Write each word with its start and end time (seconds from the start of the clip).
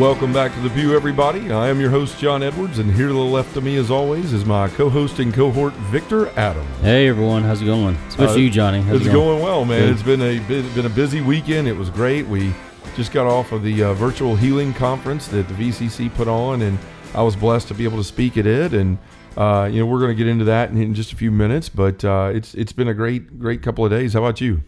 Welcome 0.00 0.32
back 0.32 0.54
to 0.54 0.60
the 0.60 0.70
Pew, 0.70 0.96
everybody. 0.96 1.52
I 1.52 1.68
am 1.68 1.78
your 1.78 1.90
host, 1.90 2.18
John 2.18 2.42
Edwards, 2.42 2.78
and 2.78 2.90
here 2.90 3.08
to 3.08 3.12
the 3.12 3.18
left 3.18 3.54
of 3.58 3.64
me, 3.64 3.76
as 3.76 3.90
always, 3.90 4.32
is 4.32 4.46
my 4.46 4.66
co-host 4.70 5.18
and 5.18 5.32
cohort, 5.34 5.74
Victor 5.74 6.30
Adams. 6.38 6.66
Hey 6.80 7.06
everyone, 7.06 7.42
how's 7.42 7.60
it 7.60 7.66
going? 7.66 7.96
Especially 8.08 8.36
Uh, 8.36 8.44
you, 8.44 8.50
Johnny. 8.50 8.80
How's 8.80 9.02
it's 9.02 9.06
it 9.08 9.12
going? 9.12 9.42
well, 9.42 9.66
man. 9.66 9.80
Good. 9.80 9.90
It's 9.90 10.02
been 10.02 10.22
a 10.22 10.38
been 10.48 10.72
been 10.72 10.86
a 10.86 10.88
busy 10.88 11.20
weekend. 11.20 11.68
It 11.68 11.76
was 11.76 11.90
great. 11.90 12.26
We 12.26 12.54
just 12.96 13.12
got 13.12 13.26
off 13.26 13.52
of 13.52 13.62
the 13.62 13.82
uh, 13.82 13.92
virtual 13.92 14.36
healing 14.36 14.72
conference 14.72 15.28
that 15.28 15.46
the 15.48 15.54
VCC 15.54 16.12
put 16.14 16.28
on, 16.28 16.62
and 16.62 16.78
I 17.14 17.22
was 17.22 17.36
blessed 17.36 17.68
to 17.68 17.74
be 17.74 17.84
able 17.84 17.98
to 17.98 18.04
speak 18.04 18.38
at 18.38 18.46
it. 18.46 18.72
And 18.72 18.96
uh, 19.36 19.68
you 19.70 19.80
know, 19.80 19.86
we're 19.86 20.00
going 20.00 20.16
to 20.16 20.18
get 20.18 20.28
into 20.28 20.46
that 20.46 20.70
in, 20.70 20.78
in 20.80 20.94
just 20.94 21.12
a 21.12 21.16
few 21.16 21.30
minutes. 21.30 21.68
But 21.68 22.02
uh, 22.06 22.30
it's 22.32 22.54
it's 22.54 22.72
been 22.72 22.88
a 22.88 22.94
great 22.94 23.38
great 23.38 23.60
couple 23.60 23.84
of 23.84 23.90
days. 23.90 24.14
How 24.14 24.20
about 24.20 24.40
you? 24.40 24.62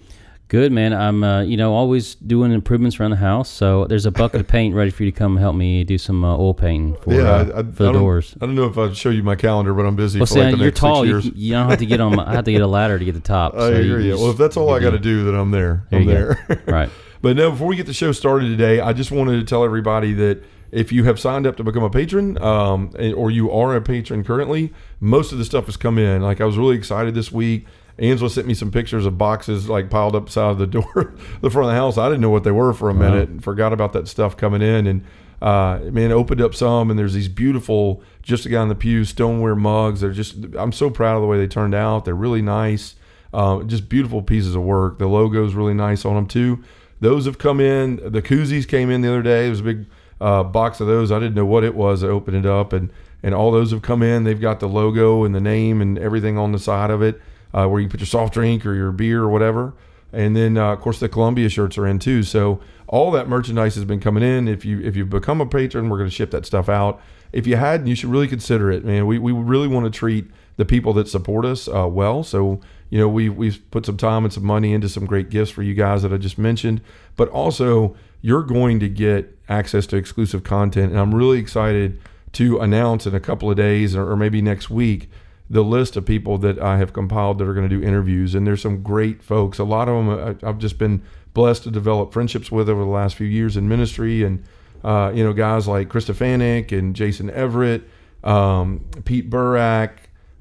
Good 0.53 0.71
man. 0.71 0.93
I'm 0.93 1.25
uh, 1.25 1.41
you 1.41 1.57
know 1.57 1.73
always 1.73 2.15
doing 2.15 2.53
improvements 2.53 3.01
around 3.01 3.13
the 3.13 3.17
house. 3.17 3.49
So 3.49 3.87
there's 3.87 4.05
a 4.05 4.11
bucket 4.11 4.43
of 4.43 4.47
paint 4.47 4.75
ready 4.75 4.91
for 4.91 5.03
you 5.03 5.11
to 5.11 5.17
come 5.17 5.39
help 5.39 5.57
me 5.57 5.83
do 5.83 5.97
some 5.97 6.23
uh, 6.23 6.37
oil 6.37 6.53
painting 6.53 6.95
for 6.97 7.19
uh, 7.23 7.47
for 7.47 7.63
the 7.63 7.85
don't, 7.85 7.95
doors. 7.95 8.37
I 8.39 8.45
don't 8.45 8.55
know 8.55 8.67
if 8.67 8.77
I'd 8.77 8.95
show 8.95 9.09
you 9.09 9.23
my 9.23 9.35
calendar, 9.35 9.73
but 9.73 9.87
I'm 9.87 9.97
busy 9.97 10.19
Well, 10.19 10.27
for 10.27 10.35
see, 10.35 10.41
like 10.41 10.51
the 10.51 10.59
you're 10.59 10.67
next 10.67 10.79
tall. 10.81 11.07
You, 11.07 11.23
you 11.35 11.53
don't 11.53 11.71
have 11.71 11.79
to 11.79 11.87
get 11.87 12.03
on. 12.03 12.17
My, 12.17 12.29
I 12.29 12.35
have 12.35 12.45
to 12.45 12.53
get 12.53 12.61
a 12.61 12.67
ladder 12.67 12.99
to 12.99 13.05
get 13.07 13.15
the 13.15 13.21
top. 13.21 13.55
I 13.57 13.71
so 13.71 13.83
hear 13.83 13.99
you. 13.99 14.11
just- 14.11 14.23
Well, 14.23 14.31
if 14.31 14.37
that's 14.37 14.59
all 14.59 14.69
I 14.69 14.79
got 14.79 14.91
to 14.91 14.99
do, 14.99 15.25
then 15.25 15.35
I'm 15.35 15.53
there. 15.53 15.87
There 15.89 16.01
I'm 16.01 16.07
there. 16.07 16.63
right. 16.67 16.91
But 17.23 17.37
now, 17.37 17.51
before 17.51 17.69
we 17.69 17.77
get 17.77 17.87
the 17.87 17.95
show 17.95 18.11
started 18.11 18.49
today, 18.49 18.81
I 18.81 18.93
just 18.93 19.13
wanted 19.13 19.39
to 19.39 19.45
tell 19.45 19.65
everybody 19.65 20.13
that 20.15 20.43
if 20.73 20.91
you 20.91 21.05
have 21.05 21.21
signed 21.21 21.47
up 21.47 21.57
to 21.59 21.65
become 21.65 21.85
a 21.85 21.89
patron, 21.89 22.37
um, 22.43 22.91
or 23.17 23.31
you 23.31 23.49
are 23.53 23.77
a 23.77 23.81
patron 23.81 24.25
currently, 24.25 24.73
most 24.99 25.31
of 25.31 25.39
the 25.39 25.45
stuff 25.45 25.67
has 25.67 25.77
come 25.77 25.99
in. 25.99 26.21
Like 26.21 26.41
I 26.41 26.45
was 26.45 26.59
really 26.59 26.77
excited 26.77 27.15
this 27.15 27.31
week. 27.31 27.65
Angela 27.99 28.31
sent 28.31 28.47
me 28.47 28.55
some 28.55 28.71
pictures 28.71 29.07
of 29.07 29.19
boxes 29.19 29.69
like 29.69 29.91
piled 29.91 30.17
up 30.17 30.29
side 30.29 30.51
of 30.51 30.59
the 30.59 30.67
door, 30.79 31.15
the 31.41 31.51
front 31.51 31.69
of 31.69 31.75
the 31.75 31.81
house. 31.81 31.99
I 31.99 32.09
didn't 32.09 32.21
know 32.21 32.31
what 32.31 32.45
they 32.45 32.51
were 32.51 32.73
for 32.73 32.91
a 32.91 32.95
minute 32.95 33.29
and 33.29 33.43
forgot 33.43 33.73
about 33.73 33.93
that 33.93 34.09
stuff 34.09 34.37
coming 34.37 34.63
in. 34.63 34.87
And 34.87 35.05
uh, 35.41 35.81
man, 35.91 36.13
opened 36.13 36.41
up 36.41 36.55
some, 36.55 36.89
and 36.89 36.99
there's 36.99 37.15
these 37.15 37.29
beautiful, 37.29 38.03
just 38.23 38.47
a 38.47 38.49
guy 38.49 38.63
in 38.63 38.69
the 38.69 38.75
pew 38.75 39.05
stoneware 39.05 39.57
mugs. 39.57 40.01
They're 40.01 40.13
just, 40.13 40.37
I'm 40.57 40.73
so 40.73 40.89
proud 40.89 41.17
of 41.17 41.23
the 41.23 41.27
way 41.27 41.37
they 41.37 41.49
turned 41.49 41.75
out. 41.75 42.05
They're 42.05 42.15
really 42.15 42.43
nice, 42.43 42.95
uh, 43.35 43.63
just 43.65 43.89
beautiful 43.89 44.23
pieces 44.23 44.55
of 44.55 44.63
work. 44.63 44.99
The 44.99 45.09
logo's 45.09 45.55
really 45.55 45.75
nice 45.75 46.05
on 46.05 46.15
them 46.15 46.27
too. 46.27 46.63
Those 47.01 47.27
have 47.27 47.39
come 47.39 47.59
in. 47.59 47.97
The 47.97 48.23
koozies 48.23 48.69
came 48.69 48.89
in 48.89 49.01
the 49.01 49.09
other 49.09 49.23
day. 49.23 49.43
There 49.43 49.51
was 49.51 49.61
a 49.61 49.65
big 49.65 49.87
uh, 50.21 50.45
box 50.45 50.79
of 50.81 50.87
those. 50.87 51.11
I 51.11 51.19
didn't 51.19 51.35
know 51.35 51.45
what 51.45 51.65
it 51.65 51.75
was. 51.75 52.05
I 52.05 52.07
opened 52.07 52.37
it 52.37 52.47
up, 52.47 52.73
and 52.73 52.91
and 53.25 53.35
all 53.35 53.51
those 53.51 53.73
have 53.73 53.83
come 53.83 54.03
in. 54.03 54.25
They've 54.25 54.41
got 54.41 54.61
the 54.61 54.69
logo 54.69 55.25
and 55.25 55.35
the 55.35 55.41
name 55.41 55.81
and 55.81 55.99
everything 55.99 56.39
on 56.39 56.53
the 56.53 56.59
side 56.59 56.91
of 56.91 57.03
it, 57.03 57.21
uh, 57.55 57.67
where 57.67 57.81
you 57.81 57.87
can 57.87 57.93
put 57.93 58.01
your 58.01 58.07
soft 58.07 58.35
drink 58.35 58.65
or 58.67 58.75
your 58.75 58.93
beer 58.93 59.23
or 59.23 59.29
whatever. 59.29 59.75
And 60.13 60.37
then 60.37 60.59
uh, 60.59 60.73
of 60.73 60.81
course 60.81 61.01
the 61.01 61.09
Columbia 61.09 61.49
shirts 61.49 61.79
are 61.79 61.87
in 61.87 61.99
too. 61.99 62.23
So 62.23 62.61
all 62.87 63.11
that 63.13 63.29
merchandise 63.29 63.75
has 63.77 63.85
been 63.85 64.01
coming 64.01 64.23
in. 64.23 64.47
If 64.47 64.65
you 64.65 64.81
if 64.81 64.95
you 64.95 65.07
become 65.07 65.41
a 65.41 65.47
patron, 65.47 65.89
we're 65.89 65.99
going 65.99 66.11
to 66.11 66.15
ship 66.15 66.31
that 66.33 66.45
stuff 66.45 66.69
out. 66.69 67.01
If 67.33 67.47
you 67.47 67.57
hadn't, 67.57 67.87
you 67.87 67.95
should 67.95 68.11
really 68.11 68.29
consider 68.29 68.71
it, 68.71 68.85
man. 68.85 69.07
We 69.07 69.19
we 69.19 69.33
really 69.33 69.69
want 69.69 69.85
to 69.85 69.99
treat 69.99 70.31
the 70.57 70.67
people 70.67 70.93
that 70.95 71.09
support 71.09 71.47
us 71.47 71.67
uh, 71.67 71.89
well. 71.89 72.23
So 72.23 72.61
you 72.91 72.99
know 72.99 73.09
we 73.09 73.31
we've 73.31 73.63
put 73.71 73.87
some 73.87 73.97
time 73.97 74.25
and 74.25 74.33
some 74.33 74.45
money 74.45 74.75
into 74.75 74.89
some 74.89 75.07
great 75.07 75.31
gifts 75.31 75.51
for 75.51 75.63
you 75.63 75.73
guys 75.73 76.03
that 76.03 76.13
I 76.13 76.19
just 76.19 76.37
mentioned, 76.37 76.83
but 77.17 77.29
also 77.31 77.97
you're 78.21 78.43
going 78.43 78.79
to 78.81 78.89
get 78.89 79.37
access 79.49 79.87
to 79.87 79.97
exclusive 79.97 80.45
content, 80.45 80.93
and 80.93 81.01
I'm 81.01 81.15
really 81.15 81.39
excited 81.39 81.99
to 82.33 82.61
announce 82.61 83.07
in 83.07 83.15
a 83.15 83.21
couple 83.21 83.51
of 83.51 83.57
days 83.57 83.97
or, 83.97 84.11
or 84.11 84.17
maybe 84.17 84.41
next 84.41 84.71
week 84.71 85.11
the 85.51 85.63
list 85.63 85.97
of 85.97 86.07
people 86.07 86.39
that 86.39 86.59
I 86.59 86.79
have 86.79 86.93
compiled 86.93 87.39
that 87.39 87.47
are 87.49 87.55
going 87.55 87.69
to 87.69 87.77
do 87.81 87.83
interviews. 87.87 88.35
And 88.35 88.47
there's 88.47 88.63
some 88.63 88.83
great 88.83 89.23
folks. 89.23 89.59
A 89.59 89.65
lot 89.65 89.89
of 89.89 90.05
them 90.07 90.39
I- 90.43 90.49
I've 90.49 90.59
just 90.59 90.79
been 90.79 91.03
blessed 91.35 91.65
to 91.65 91.71
develop 91.71 92.13
friendships 92.13 92.51
with 92.51 92.69
over 92.69 92.81
the 92.83 92.91
last 92.91 93.17
few 93.17 93.27
years 93.27 93.57
in 93.57 93.69
ministry. 93.69 94.23
And, 94.23 94.43
uh, 94.85 95.13
you 95.15 95.23
know, 95.25 95.33
guys 95.33 95.69
like 95.69 95.89
Krista 95.89 96.73
and 96.73 96.95
Jason 96.97 97.31
Evert, 97.31 97.83
um, 98.25 98.81
Pete 99.05 99.29
Burak, 99.31 99.91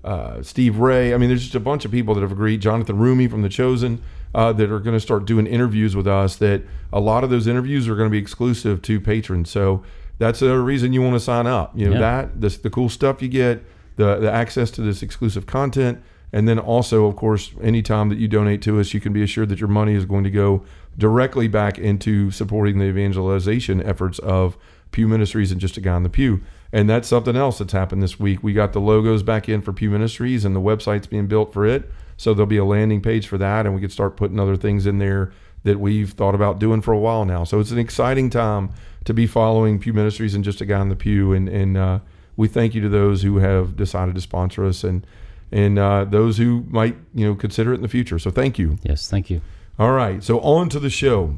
uh, 0.03 0.41
Steve 0.41 0.77
Ray. 0.77 1.13
I 1.13 1.17
mean, 1.17 1.29
there's 1.29 1.41
just 1.43 1.55
a 1.55 1.59
bunch 1.59 1.85
of 1.85 1.91
people 1.91 2.13
that 2.15 2.21
have 2.21 2.31
agreed. 2.31 2.61
Jonathan 2.61 2.97
Roumie 2.97 3.29
from 3.29 3.41
The 3.41 3.49
Chosen 3.49 4.01
uh, 4.33 4.53
that 4.53 4.71
are 4.71 4.79
going 4.79 4.95
to 4.95 4.99
start 4.99 5.25
doing 5.25 5.45
interviews 5.45 5.95
with 5.95 6.07
us. 6.07 6.37
That 6.37 6.63
a 6.93 6.99
lot 6.99 7.23
of 7.23 7.29
those 7.29 7.47
interviews 7.47 7.87
are 7.87 7.95
going 7.95 8.07
to 8.07 8.11
be 8.11 8.17
exclusive 8.17 8.81
to 8.83 8.99
patrons. 8.99 9.49
So 9.49 9.83
that's 10.19 10.41
a 10.41 10.57
reason 10.57 10.93
you 10.93 11.01
want 11.01 11.15
to 11.15 11.19
sign 11.19 11.47
up. 11.47 11.71
You 11.75 11.87
know 11.87 11.93
Yeah. 11.93 11.99
that 11.99 12.41
this, 12.41 12.57
the 12.57 12.69
cool 12.69 12.89
stuff 12.89 13.21
you 13.21 13.27
get, 13.27 13.63
the 13.95 14.17
the 14.17 14.31
access 14.31 14.71
to 14.71 14.81
this 14.81 15.01
exclusive 15.01 15.45
content, 15.45 16.01
and 16.33 16.47
then 16.47 16.59
also, 16.59 17.05
of 17.05 17.15
course, 17.15 17.51
anytime 17.61 18.09
that 18.09 18.17
you 18.17 18.27
donate 18.27 18.61
to 18.63 18.79
us, 18.79 18.93
you 18.93 18.99
can 18.99 19.13
be 19.13 19.23
assured 19.23 19.49
that 19.49 19.59
your 19.59 19.69
money 19.69 19.95
is 19.95 20.05
going 20.05 20.23
to 20.23 20.31
go 20.31 20.63
directly 20.97 21.47
back 21.47 21.77
into 21.77 22.31
supporting 22.31 22.79
the 22.79 22.85
evangelization 22.85 23.81
efforts 23.83 24.19
of 24.19 24.57
Pew 24.91 25.07
Ministries 25.07 25.51
and 25.51 25.59
just 25.59 25.77
a 25.77 25.81
guy 25.81 25.95
in 25.97 26.03
the 26.03 26.09
pew. 26.09 26.41
And 26.73 26.89
that's 26.89 27.07
something 27.07 27.35
else 27.35 27.57
that's 27.57 27.73
happened 27.73 28.01
this 28.01 28.19
week. 28.19 28.43
We 28.43 28.53
got 28.53 28.73
the 28.73 28.79
logos 28.79 29.23
back 29.23 29.49
in 29.49 29.61
for 29.61 29.73
Pew 29.73 29.89
Ministries, 29.89 30.45
and 30.45 30.55
the 30.55 30.61
website's 30.61 31.07
being 31.07 31.27
built 31.27 31.53
for 31.53 31.65
it. 31.65 31.91
So 32.15 32.33
there'll 32.33 32.47
be 32.47 32.57
a 32.57 32.65
landing 32.65 33.01
page 33.01 33.27
for 33.27 33.37
that, 33.37 33.65
and 33.65 33.75
we 33.75 33.81
can 33.81 33.89
start 33.89 34.15
putting 34.15 34.39
other 34.39 34.55
things 34.55 34.85
in 34.85 34.99
there 34.99 35.33
that 35.63 35.79
we've 35.79 36.11
thought 36.11 36.35
about 36.35 36.59
doing 36.59 36.81
for 36.81 36.93
a 36.93 36.99
while 36.99 37.25
now. 37.25 37.43
So 37.43 37.59
it's 37.59 37.71
an 37.71 37.79
exciting 37.79 38.29
time 38.29 38.71
to 39.05 39.13
be 39.13 39.27
following 39.27 39.79
Pew 39.79 39.93
Ministries 39.93 40.33
and 40.33 40.43
just 40.43 40.61
a 40.61 40.65
guy 40.65 40.81
in 40.81 40.89
the 40.89 40.95
pew. 40.95 41.33
And 41.33 41.49
and 41.49 41.77
uh, 41.77 41.99
we 42.41 42.47
thank 42.47 42.73
you 42.73 42.81
to 42.81 42.89
those 42.89 43.21
who 43.21 43.37
have 43.37 43.75
decided 43.75 44.15
to 44.15 44.21
sponsor 44.21 44.65
us 44.65 44.83
and 44.83 45.05
and 45.51 45.77
uh, 45.77 46.05
those 46.05 46.39
who 46.39 46.65
might 46.69 46.97
you 47.13 47.23
know 47.27 47.35
consider 47.35 47.71
it 47.71 47.75
in 47.75 47.81
the 47.83 47.87
future. 47.87 48.17
So 48.17 48.31
thank 48.31 48.57
you. 48.57 48.79
Yes. 48.81 49.07
Thank 49.07 49.29
you. 49.29 49.41
All 49.77 49.91
right, 49.91 50.23
so 50.23 50.39
on 50.39 50.67
to 50.69 50.79
the 50.79 50.89
show. 50.89 51.35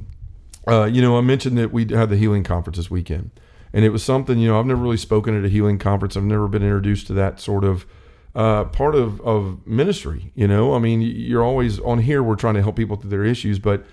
Uh, 0.65 0.85
you 0.85 1.01
know, 1.01 1.17
I 1.17 1.21
mentioned 1.21 1.57
that 1.57 1.73
we 1.73 1.85
had 1.93 2.09
the 2.09 2.15
healing 2.15 2.43
conference 2.43 2.77
this 2.77 2.89
weekend, 2.89 3.31
and 3.73 3.83
it 3.83 3.89
was 3.89 4.01
something. 4.01 4.39
You 4.39 4.47
know, 4.47 4.59
I've 4.59 4.65
never 4.65 4.81
really 4.81 4.97
spoken 4.97 5.37
at 5.37 5.43
a 5.43 5.49
healing 5.49 5.77
conference. 5.77 6.15
I've 6.15 6.23
never 6.23 6.47
been 6.47 6.63
introduced 6.63 7.07
to 7.07 7.13
that 7.13 7.41
sort 7.41 7.65
of 7.65 7.85
uh, 8.33 8.63
part 8.65 8.95
of 8.95 9.19
of 9.21 9.67
ministry. 9.67 10.31
You 10.35 10.47
know, 10.47 10.73
I 10.73 10.79
mean, 10.79 11.01
you're 11.01 11.43
always 11.43 11.79
on 11.81 11.99
here. 11.99 12.23
We're 12.23 12.35
trying 12.35 12.55
to 12.55 12.61
help 12.61 12.77
people 12.77 12.95
through 12.95 13.09
their 13.09 13.25
issues, 13.25 13.59
but 13.59 13.83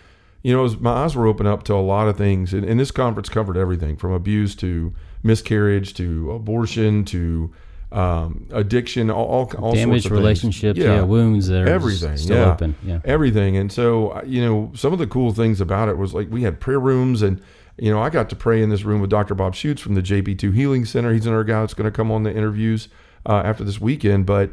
you 0.43 0.55
know, 0.55 0.65
as 0.65 0.79
my 0.79 0.93
eyes 0.93 1.17
were 1.17 1.27
open 1.27 1.49
up 1.49 1.65
to 1.65 1.75
a 1.75 1.83
lot 1.83 2.07
of 2.07 2.17
things, 2.17 2.55
and, 2.55 2.65
and 2.65 2.79
this 2.79 2.93
conference 2.93 3.29
covered 3.29 3.57
everything 3.57 3.97
from 3.97 4.13
abuse 4.13 4.55
to 4.57 4.95
miscarriage 5.23 5.95
to 5.95 6.33
abortion 6.33 7.05
to 7.07 7.53
um, 7.93 8.47
addiction, 8.53 9.11
all, 9.11 9.27
all, 9.27 9.43
all 9.59 9.75
sorts 9.75 9.79
Damaged 9.79 10.07
of 10.07 10.13
relationships. 10.13 10.79
Things. 10.79 10.89
Yeah. 10.89 11.03
Wounds 11.03 11.49
that 11.49 11.63
are 11.63 11.69
everything 11.69 12.17
still 12.17 12.37
yeah. 12.37 12.53
open. 12.53 12.77
Yeah. 12.85 13.01
everything 13.05 13.57
and 13.57 13.73
so 13.73 14.23
you 14.25 14.41
know 14.45 14.71
some 14.75 14.93
of 14.93 14.99
the 14.99 15.07
cool 15.07 15.33
things 15.33 15.61
about 15.61 15.89
it 15.89 15.97
was 15.97 16.15
like 16.15 16.31
we 16.31 16.43
had 16.43 16.61
prayer 16.61 16.79
rooms 16.79 17.23
and 17.23 17.43
you 17.79 17.91
know 17.91 18.01
i 18.01 18.09
got 18.09 18.31
to 18.31 18.37
pray 18.37 18.63
in 18.63 18.71
this 18.71 18.85
room 18.85 19.01
with 19.01 19.11
dr 19.11 19.35
bob 19.35 19.55
Schuchts 19.55 19.81
from 19.81 19.95
the 19.95 20.03
jp2 20.03 20.55
healing 20.55 20.85
center 20.85 21.13
he's 21.13 21.27
another 21.27 21.45
guy 21.45 21.61
that's 21.61 21.75
going 21.75 21.91
to 21.91 21.97
come 21.97 22.13
on 22.13 22.23
the 22.23 22.33
interviews 22.33 22.89
uh, 23.27 23.43
after 23.45 23.65
this 23.65 23.81
weekend 23.81 24.25
but 24.25 24.51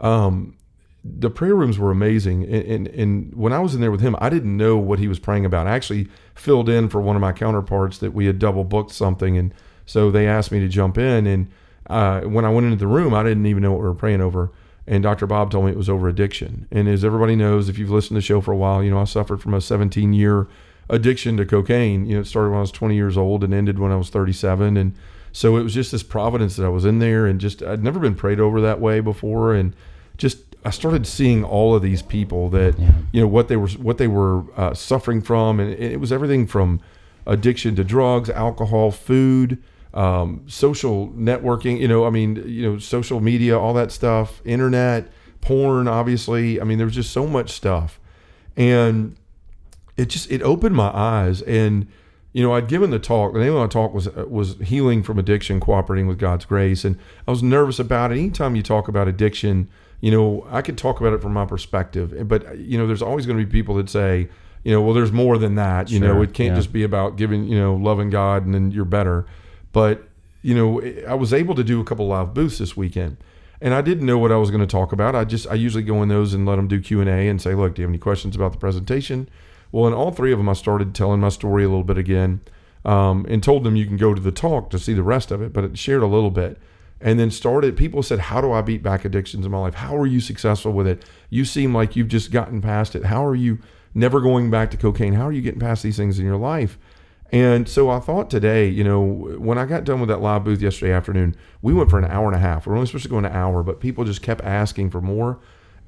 um, 0.00 0.56
the 1.04 1.30
prayer 1.30 1.54
rooms 1.54 1.78
were 1.78 1.90
amazing 1.90 2.44
and, 2.44 2.64
and, 2.64 2.86
and 2.88 3.34
when 3.34 3.52
i 3.52 3.58
was 3.58 3.74
in 3.74 3.80
there 3.82 3.90
with 3.90 4.00
him 4.00 4.16
i 4.18 4.30
didn't 4.30 4.56
know 4.56 4.78
what 4.78 4.98
he 4.98 5.08
was 5.08 5.18
praying 5.18 5.44
about 5.44 5.66
i 5.66 5.70
actually 5.70 6.08
filled 6.34 6.68
in 6.70 6.88
for 6.88 7.00
one 7.02 7.16
of 7.16 7.20
my 7.20 7.32
counterparts 7.32 7.98
that 7.98 8.14
we 8.14 8.24
had 8.26 8.38
double 8.38 8.64
booked 8.64 8.92
something 8.92 9.36
and 9.36 9.52
so 9.88 10.10
they 10.10 10.26
asked 10.28 10.52
me 10.52 10.60
to 10.60 10.68
jump 10.68 10.96
in 10.98 11.26
and 11.26 11.48
uh, 11.90 12.20
when 12.20 12.44
i 12.44 12.50
went 12.50 12.64
into 12.66 12.76
the 12.76 12.86
room 12.86 13.12
i 13.14 13.22
didn't 13.22 13.46
even 13.46 13.62
know 13.62 13.72
what 13.72 13.80
we 13.80 13.86
were 13.88 13.94
praying 13.94 14.20
over 14.20 14.50
and 14.90 15.02
Dr. 15.02 15.26
Bob 15.26 15.50
told 15.50 15.66
me 15.66 15.70
it 15.70 15.76
was 15.76 15.90
over 15.90 16.08
addiction. 16.08 16.66
And 16.72 16.88
as 16.88 17.04
everybody 17.04 17.36
knows, 17.36 17.68
if 17.68 17.76
you've 17.78 17.90
listened 17.90 18.14
to 18.16 18.20
the 18.20 18.22
show 18.22 18.40
for 18.40 18.52
a 18.52 18.56
while, 18.56 18.82
you 18.82 18.90
know 18.90 18.98
I 18.98 19.04
suffered 19.04 19.42
from 19.42 19.52
a 19.52 19.60
17 19.60 20.14
year 20.14 20.48
addiction 20.88 21.36
to 21.36 21.44
cocaine. 21.44 22.06
You 22.06 22.14
know, 22.14 22.20
it 22.22 22.26
started 22.26 22.48
when 22.52 22.56
I 22.56 22.62
was 22.62 22.72
20 22.72 22.94
years 22.94 23.18
old 23.18 23.44
and 23.44 23.52
ended 23.52 23.78
when 23.78 23.92
I 23.92 23.96
was 23.96 24.08
37. 24.08 24.78
And 24.78 24.94
so 25.30 25.58
it 25.58 25.62
was 25.62 25.74
just 25.74 25.92
this 25.92 26.02
providence 26.02 26.56
that 26.56 26.64
I 26.64 26.70
was 26.70 26.86
in 26.86 27.00
there, 27.00 27.26
and 27.26 27.38
just 27.38 27.62
I'd 27.62 27.84
never 27.84 27.98
been 28.00 28.14
prayed 28.14 28.40
over 28.40 28.62
that 28.62 28.80
way 28.80 29.00
before, 29.00 29.52
and 29.52 29.74
just 30.16 30.38
I 30.64 30.70
started 30.70 31.06
seeing 31.06 31.44
all 31.44 31.74
of 31.74 31.82
these 31.82 32.00
people 32.00 32.48
that 32.48 32.78
Yeah. 32.78 32.92
you 33.12 33.20
know 33.20 33.28
what 33.28 33.48
they 33.48 33.56
were 33.56 33.68
what 33.68 33.98
they 33.98 34.08
were 34.08 34.44
uh, 34.56 34.72
suffering 34.72 35.20
from, 35.20 35.60
and 35.60 35.70
it 35.74 36.00
was 36.00 36.10
everything 36.10 36.46
from 36.46 36.80
addiction 37.26 37.76
to 37.76 37.84
drugs, 37.84 38.30
alcohol, 38.30 38.90
food, 38.90 39.58
um, 39.94 40.44
social 40.46 41.08
networking. 41.10 41.78
You 41.78 41.88
know, 41.88 42.06
I 42.06 42.10
mean, 42.10 42.42
you 42.46 42.62
know, 42.62 42.78
social 42.78 43.20
media, 43.20 43.58
all 43.58 43.74
that 43.74 43.92
stuff, 43.92 44.40
internet, 44.44 45.08
porn. 45.40 45.88
Obviously, 45.88 46.60
I 46.60 46.64
mean, 46.64 46.78
there 46.78 46.86
was 46.86 46.94
just 46.94 47.12
so 47.12 47.26
much 47.26 47.50
stuff, 47.50 48.00
and 48.56 49.16
it 49.96 50.08
just 50.08 50.30
it 50.30 50.42
opened 50.42 50.76
my 50.76 50.90
eyes 50.94 51.42
and 51.42 51.88
you 52.32 52.42
know, 52.42 52.52
I'd 52.52 52.68
given 52.68 52.90
the 52.90 52.98
talk. 52.98 53.32
The 53.32 53.40
name 53.40 53.54
of 53.54 53.60
my 53.60 53.66
talk 53.66 53.94
was 53.94 54.08
was 54.14 54.58
healing 54.58 55.02
from 55.02 55.18
addiction, 55.18 55.60
cooperating 55.60 56.06
with 56.06 56.18
God's 56.18 56.44
grace, 56.44 56.84
and 56.84 56.98
I 57.26 57.30
was 57.30 57.42
nervous 57.42 57.78
about 57.78 58.12
it. 58.12 58.18
Anytime 58.18 58.54
you 58.54 58.62
talk 58.62 58.86
about 58.86 59.08
addiction, 59.08 59.68
you 60.00 60.10
know, 60.10 60.46
I 60.50 60.62
could 60.62 60.76
talk 60.76 61.00
about 61.00 61.14
it 61.14 61.22
from 61.22 61.32
my 61.32 61.46
perspective, 61.46 62.28
but 62.28 62.58
you 62.58 62.76
know, 62.78 62.86
there's 62.86 63.02
always 63.02 63.26
going 63.26 63.38
to 63.38 63.44
be 63.44 63.50
people 63.50 63.74
that 63.76 63.88
say, 63.88 64.28
you 64.62 64.72
know, 64.72 64.82
well, 64.82 64.94
there's 64.94 65.10
more 65.12 65.38
than 65.38 65.54
that. 65.54 65.90
You 65.90 66.00
know, 66.00 66.20
it 66.22 66.34
can't 66.34 66.50
yeah. 66.50 66.56
just 66.56 66.72
be 66.72 66.84
about 66.84 67.16
giving, 67.16 67.44
you 67.44 67.58
know, 67.58 67.74
loving 67.74 68.10
God 68.10 68.44
and 68.44 68.54
then 68.54 68.70
you're 68.70 68.84
better. 68.84 69.26
But 69.78 70.08
you 70.42 70.56
know, 70.56 70.82
I 71.06 71.14
was 71.14 71.32
able 71.32 71.54
to 71.54 71.62
do 71.62 71.80
a 71.80 71.84
couple 71.84 72.08
live 72.08 72.34
booths 72.34 72.58
this 72.58 72.76
weekend, 72.76 73.16
and 73.60 73.72
I 73.72 73.80
didn't 73.80 74.06
know 74.06 74.18
what 74.18 74.32
I 74.32 74.36
was 74.36 74.50
going 74.50 74.60
to 74.60 74.66
talk 74.66 74.90
about. 74.90 75.14
I 75.14 75.24
just 75.24 75.46
I 75.46 75.54
usually 75.54 75.84
go 75.84 76.02
in 76.02 76.08
those 76.08 76.34
and 76.34 76.44
let 76.44 76.56
them 76.56 76.66
do 76.66 76.80
Q 76.80 77.00
and 77.00 77.08
A 77.08 77.28
and 77.28 77.40
say, 77.40 77.54
look, 77.54 77.76
do 77.76 77.82
you 77.82 77.84
have 77.86 77.92
any 77.92 77.98
questions 78.00 78.34
about 78.34 78.50
the 78.50 78.58
presentation? 78.58 79.28
Well, 79.70 79.86
in 79.86 79.92
all 79.92 80.10
three 80.10 80.32
of 80.32 80.38
them, 80.40 80.48
I 80.48 80.54
started 80.54 80.96
telling 80.96 81.20
my 81.20 81.28
story 81.28 81.62
a 81.62 81.68
little 81.68 81.84
bit 81.84 81.96
again, 81.96 82.40
um, 82.84 83.24
and 83.28 83.40
told 83.40 83.62
them 83.62 83.76
you 83.76 83.86
can 83.86 83.96
go 83.96 84.14
to 84.14 84.20
the 84.20 84.32
talk 84.32 84.70
to 84.70 84.80
see 84.80 84.94
the 84.94 85.04
rest 85.04 85.30
of 85.30 85.40
it, 85.42 85.52
but 85.52 85.62
it 85.62 85.78
shared 85.78 86.02
a 86.02 86.08
little 86.08 86.32
bit. 86.32 86.58
And 87.00 87.20
then 87.20 87.30
started, 87.30 87.76
people 87.76 88.02
said, 88.02 88.18
How 88.18 88.40
do 88.40 88.50
I 88.50 88.62
beat 88.62 88.82
back 88.82 89.04
addictions 89.04 89.46
in 89.46 89.52
my 89.52 89.60
life? 89.60 89.74
How 89.74 89.96
are 89.96 90.08
you 90.08 90.18
successful 90.18 90.72
with 90.72 90.88
it? 90.88 91.04
You 91.30 91.44
seem 91.44 91.72
like 91.72 91.94
you've 91.94 92.08
just 92.08 92.32
gotten 92.32 92.60
past 92.60 92.96
it. 92.96 93.04
How 93.04 93.24
are 93.24 93.36
you 93.36 93.60
never 93.94 94.20
going 94.20 94.50
back 94.50 94.72
to 94.72 94.76
cocaine? 94.76 95.12
How 95.12 95.28
are 95.28 95.32
you 95.32 95.40
getting 95.40 95.60
past 95.60 95.84
these 95.84 95.96
things 95.96 96.18
in 96.18 96.24
your 96.24 96.36
life? 96.36 96.80
And 97.30 97.68
so 97.68 97.90
I 97.90 98.00
thought 98.00 98.30
today, 98.30 98.68
you 98.68 98.82
know, 98.82 99.02
when 99.38 99.58
I 99.58 99.66
got 99.66 99.84
done 99.84 100.00
with 100.00 100.08
that 100.08 100.22
live 100.22 100.44
booth 100.44 100.62
yesterday 100.62 100.92
afternoon, 100.92 101.36
we 101.60 101.74
went 101.74 101.90
for 101.90 101.98
an 101.98 102.06
hour 102.06 102.26
and 102.26 102.34
a 102.34 102.38
half. 102.38 102.66
We're 102.66 102.74
only 102.74 102.86
supposed 102.86 103.04
to 103.04 103.10
go 103.10 103.18
an 103.18 103.26
hour, 103.26 103.62
but 103.62 103.80
people 103.80 104.04
just 104.04 104.22
kept 104.22 104.42
asking 104.42 104.90
for 104.90 105.00
more. 105.02 105.38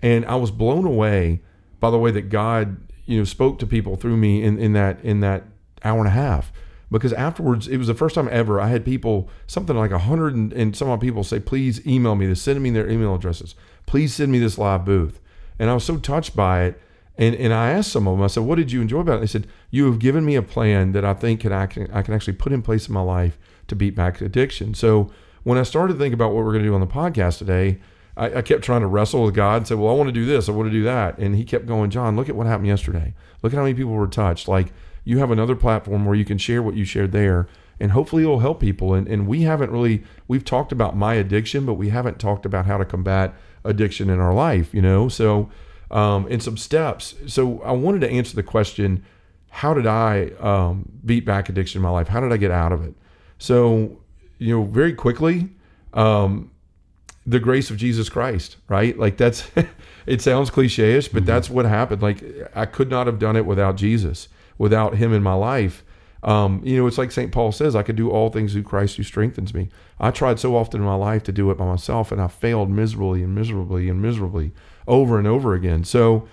And 0.03 0.27
I 0.27 0.37
was 0.37 0.51
blown 0.51 0.85
away 0.85 1.41
by 1.79 1.91
the 1.91 1.99
way 1.99 2.11
that 2.11 2.29
God, 2.29 2.77
you 3.07 3.19
know, 3.19 3.25
spoke 3.25 3.59
to 3.61 3.67
people 3.67 3.97
through 3.97 4.19
me 4.19 4.43
in, 4.43 4.59
in 4.59 4.75
that 4.75 5.03
in 5.03 5.21
that 5.21 5.45
hour 5.83 5.99
and 5.99 6.09
a 6.09 6.13
half. 6.13 6.53
Because 6.91 7.13
afterwards, 7.13 7.69
it 7.69 7.77
was 7.77 7.87
the 7.87 7.95
first 7.95 8.17
time 8.17 8.29
ever 8.33 8.61
I 8.61 8.69
had 8.69 8.85
people, 8.85 9.31
something 9.47 9.77
like 9.77 9.93
a 9.93 9.99
hundred 9.99 10.35
and, 10.35 10.53
and 10.53 10.77
some 10.77 10.89
odd 10.89 11.01
people 11.01 11.23
say, 11.23 11.39
please 11.39 11.87
email 11.87 12.17
me 12.17 12.27
this, 12.27 12.43
send 12.43 12.61
me 12.61 12.71
their 12.71 12.91
email 12.91 13.15
addresses. 13.15 13.55
Please 13.87 14.13
send 14.13 14.33
me 14.33 14.41
this 14.41 14.59
live 14.59 14.85
booth. 14.85 15.21
And 15.59 15.71
I 15.71 15.75
was 15.75 15.85
so 15.85 15.97
touched 15.97 16.35
by 16.35 16.65
it. 16.65 16.81
And, 17.21 17.35
and 17.35 17.53
I 17.53 17.73
asked 17.73 17.93
some 17.93 18.09
of 18.09 18.17
them, 18.17 18.25
I 18.25 18.29
said, 18.29 18.45
what 18.45 18.57
did 18.57 18.73
you 18.73 18.81
enjoy 18.81 19.01
about 19.01 19.19
it? 19.19 19.21
They 19.21 19.27
said, 19.27 19.47
you 19.71 19.85
have 19.85 19.99
given 19.99 20.25
me 20.25 20.37
a 20.37 20.43
plan 20.43 20.93
that 20.93 21.05
I 21.05 21.13
think 21.13 21.41
can, 21.41 21.53
I, 21.53 21.67
can, 21.67 21.91
I 21.93 22.01
can 22.01 22.15
actually 22.15 22.33
put 22.33 22.51
in 22.51 22.63
place 22.63 22.89
in 22.89 22.95
my 22.95 23.03
life 23.03 23.39
to 23.69 23.77
beat 23.77 23.95
back 23.95 24.23
addiction. 24.23 24.73
So 24.73 25.13
when 25.43 25.59
I 25.59 25.63
started 25.65 25.93
to 25.93 25.99
think 25.99 26.15
about 26.15 26.33
what 26.33 26.47
we're 26.47 26.53
going 26.53 26.65
to 26.65 26.71
do 26.71 26.75
on 26.75 26.81
the 26.81 26.87
podcast 26.87 27.37
today, 27.37 27.79
I, 28.17 28.37
I 28.37 28.43
kept 28.43 28.65
trying 28.65 28.81
to 28.81 28.87
wrestle 28.87 29.23
with 29.23 29.35
God 29.35 29.59
and 29.59 29.69
say, 29.69 29.75
well, 29.75 29.93
I 29.93 29.97
want 29.97 30.09
to 30.09 30.13
do 30.13 30.25
this. 30.25 30.49
I 30.49 30.53
want 30.53 30.69
to 30.69 30.73
do 30.73 30.83
that. 30.85 31.19
And 31.19 31.37
he 31.37 31.45
kept 31.45 31.67
going, 31.67 31.91
John, 31.91 32.17
look 32.17 32.31
at 32.31 32.37
what 32.37 32.47
happened 32.47 32.69
yesterday. 32.69 33.13
Look 33.43 33.53
at 33.53 33.57
how 33.57 33.65
many 33.65 33.75
people 33.75 33.93
were 33.93 34.07
touched. 34.07 34.49
Like 34.49 34.73
you 35.05 35.19
have 35.19 35.31
another 35.31 35.55
platform 35.55 36.07
where 36.07 36.17
you 36.17 36.25
can 36.25 36.39
share 36.39 36.63
what 36.63 36.75
you 36.75 36.87
shared 36.87 37.13
there 37.13 37.49
and 37.79 37.93
hopefully 37.93 38.23
it'll 38.23 38.41
help 38.41 38.61
people. 38.61 38.95
And, 38.95 39.07
and 39.07 39.27
we 39.27 39.43
haven't 39.43 39.71
really, 39.71 40.05
we've 40.27 40.45
talked 40.45 40.73
about 40.73 40.97
my 40.97 41.15
addiction, 41.15 41.67
but 41.67 41.75
we 41.75 41.91
haven't 41.91 42.19
talked 42.19 42.47
about 42.47 42.65
how 42.65 42.79
to 42.79 42.87
combat 42.87 43.35
addiction 43.63 44.09
in 44.09 44.21
our 44.21 44.33
life, 44.33 44.73
you 44.73 44.81
know? 44.81 45.09
So, 45.09 45.51
um, 45.91 46.27
and 46.31 46.43
some 46.43 46.57
steps. 46.57 47.15
So 47.27 47.61
I 47.63 47.73
wanted 47.73 48.01
to 48.03 48.11
answer 48.11 48.37
the 48.37 48.43
question, 48.43 49.05
how 49.51 49.75
did 49.75 49.87
I 49.87 50.31
um, 50.39 50.89
beat 51.05 51.25
back 51.25 51.49
addiction 51.49 51.79
in 51.79 51.83
my 51.83 51.91
life? 51.91 52.09
How 52.09 52.21
did 52.21 52.33
I 52.33 52.37
get 52.37 52.51
out 52.51 52.73
of 52.73 52.85
it? 52.85 52.95
So, 53.39 53.99
you 54.39 54.57
know, 54.57 54.65
very 54.65 54.95
quickly, 54.95 55.51
um, 55.93 56.51
the 57.27 57.41
grace 57.41 57.71
of 57.71 57.77
Jesus 57.77 58.09
Christ, 58.09 58.57
right? 58.69 58.97
Like 58.99 59.17
that's, 59.17 59.51
it 60.07 60.23
sounds 60.23 60.51
cliche-ish, 60.51 61.09
but 61.09 61.27
that's 61.27 61.51
what 61.51 61.65
happened. 61.65 62.03
Like 62.03 62.25
I 62.55 62.67
could 62.67 62.89
not 62.89 63.07
have 63.07 63.19
done 63.19 63.37
it 63.37 63.45
without 63.45 63.77
Jesus, 63.77 64.29
without 64.57 64.97
him 64.97 65.13
in 65.13 65.23
my 65.23 65.35
life. 65.35 65.85
Um, 66.23 66.61
you 66.65 66.77
know, 66.77 66.87
it's 66.87 66.99
like 66.99 67.13
St. 67.13 67.33
Paul 67.33 67.51
says, 67.51 67.75
I 67.75 67.83
could 67.83 67.97
do 67.97 68.11
all 68.11 68.29
things 68.29 68.53
through 68.53 68.65
Christ 68.65 68.97
who 68.97 69.03
strengthens 69.03 69.55
me. 69.55 69.71
I 69.99 70.11
tried 70.11 70.39
so 70.39 70.55
often 70.55 70.81
in 70.81 70.87
my 70.87 70.95
life 70.95 71.23
to 71.25 71.33
do 71.33 71.51
it 71.51 71.57
by 71.57 71.65
myself 71.65 72.13
and 72.13 72.21
I 72.21 72.29
failed 72.29 72.71
miserably 72.71 73.23
and 73.23 73.35
miserably 73.35 73.89
and 73.89 74.03
miserably 74.03 74.53
over 74.91 75.19
and 75.19 75.27
over 75.27 75.55
again. 75.55 75.85
So, 75.85 76.29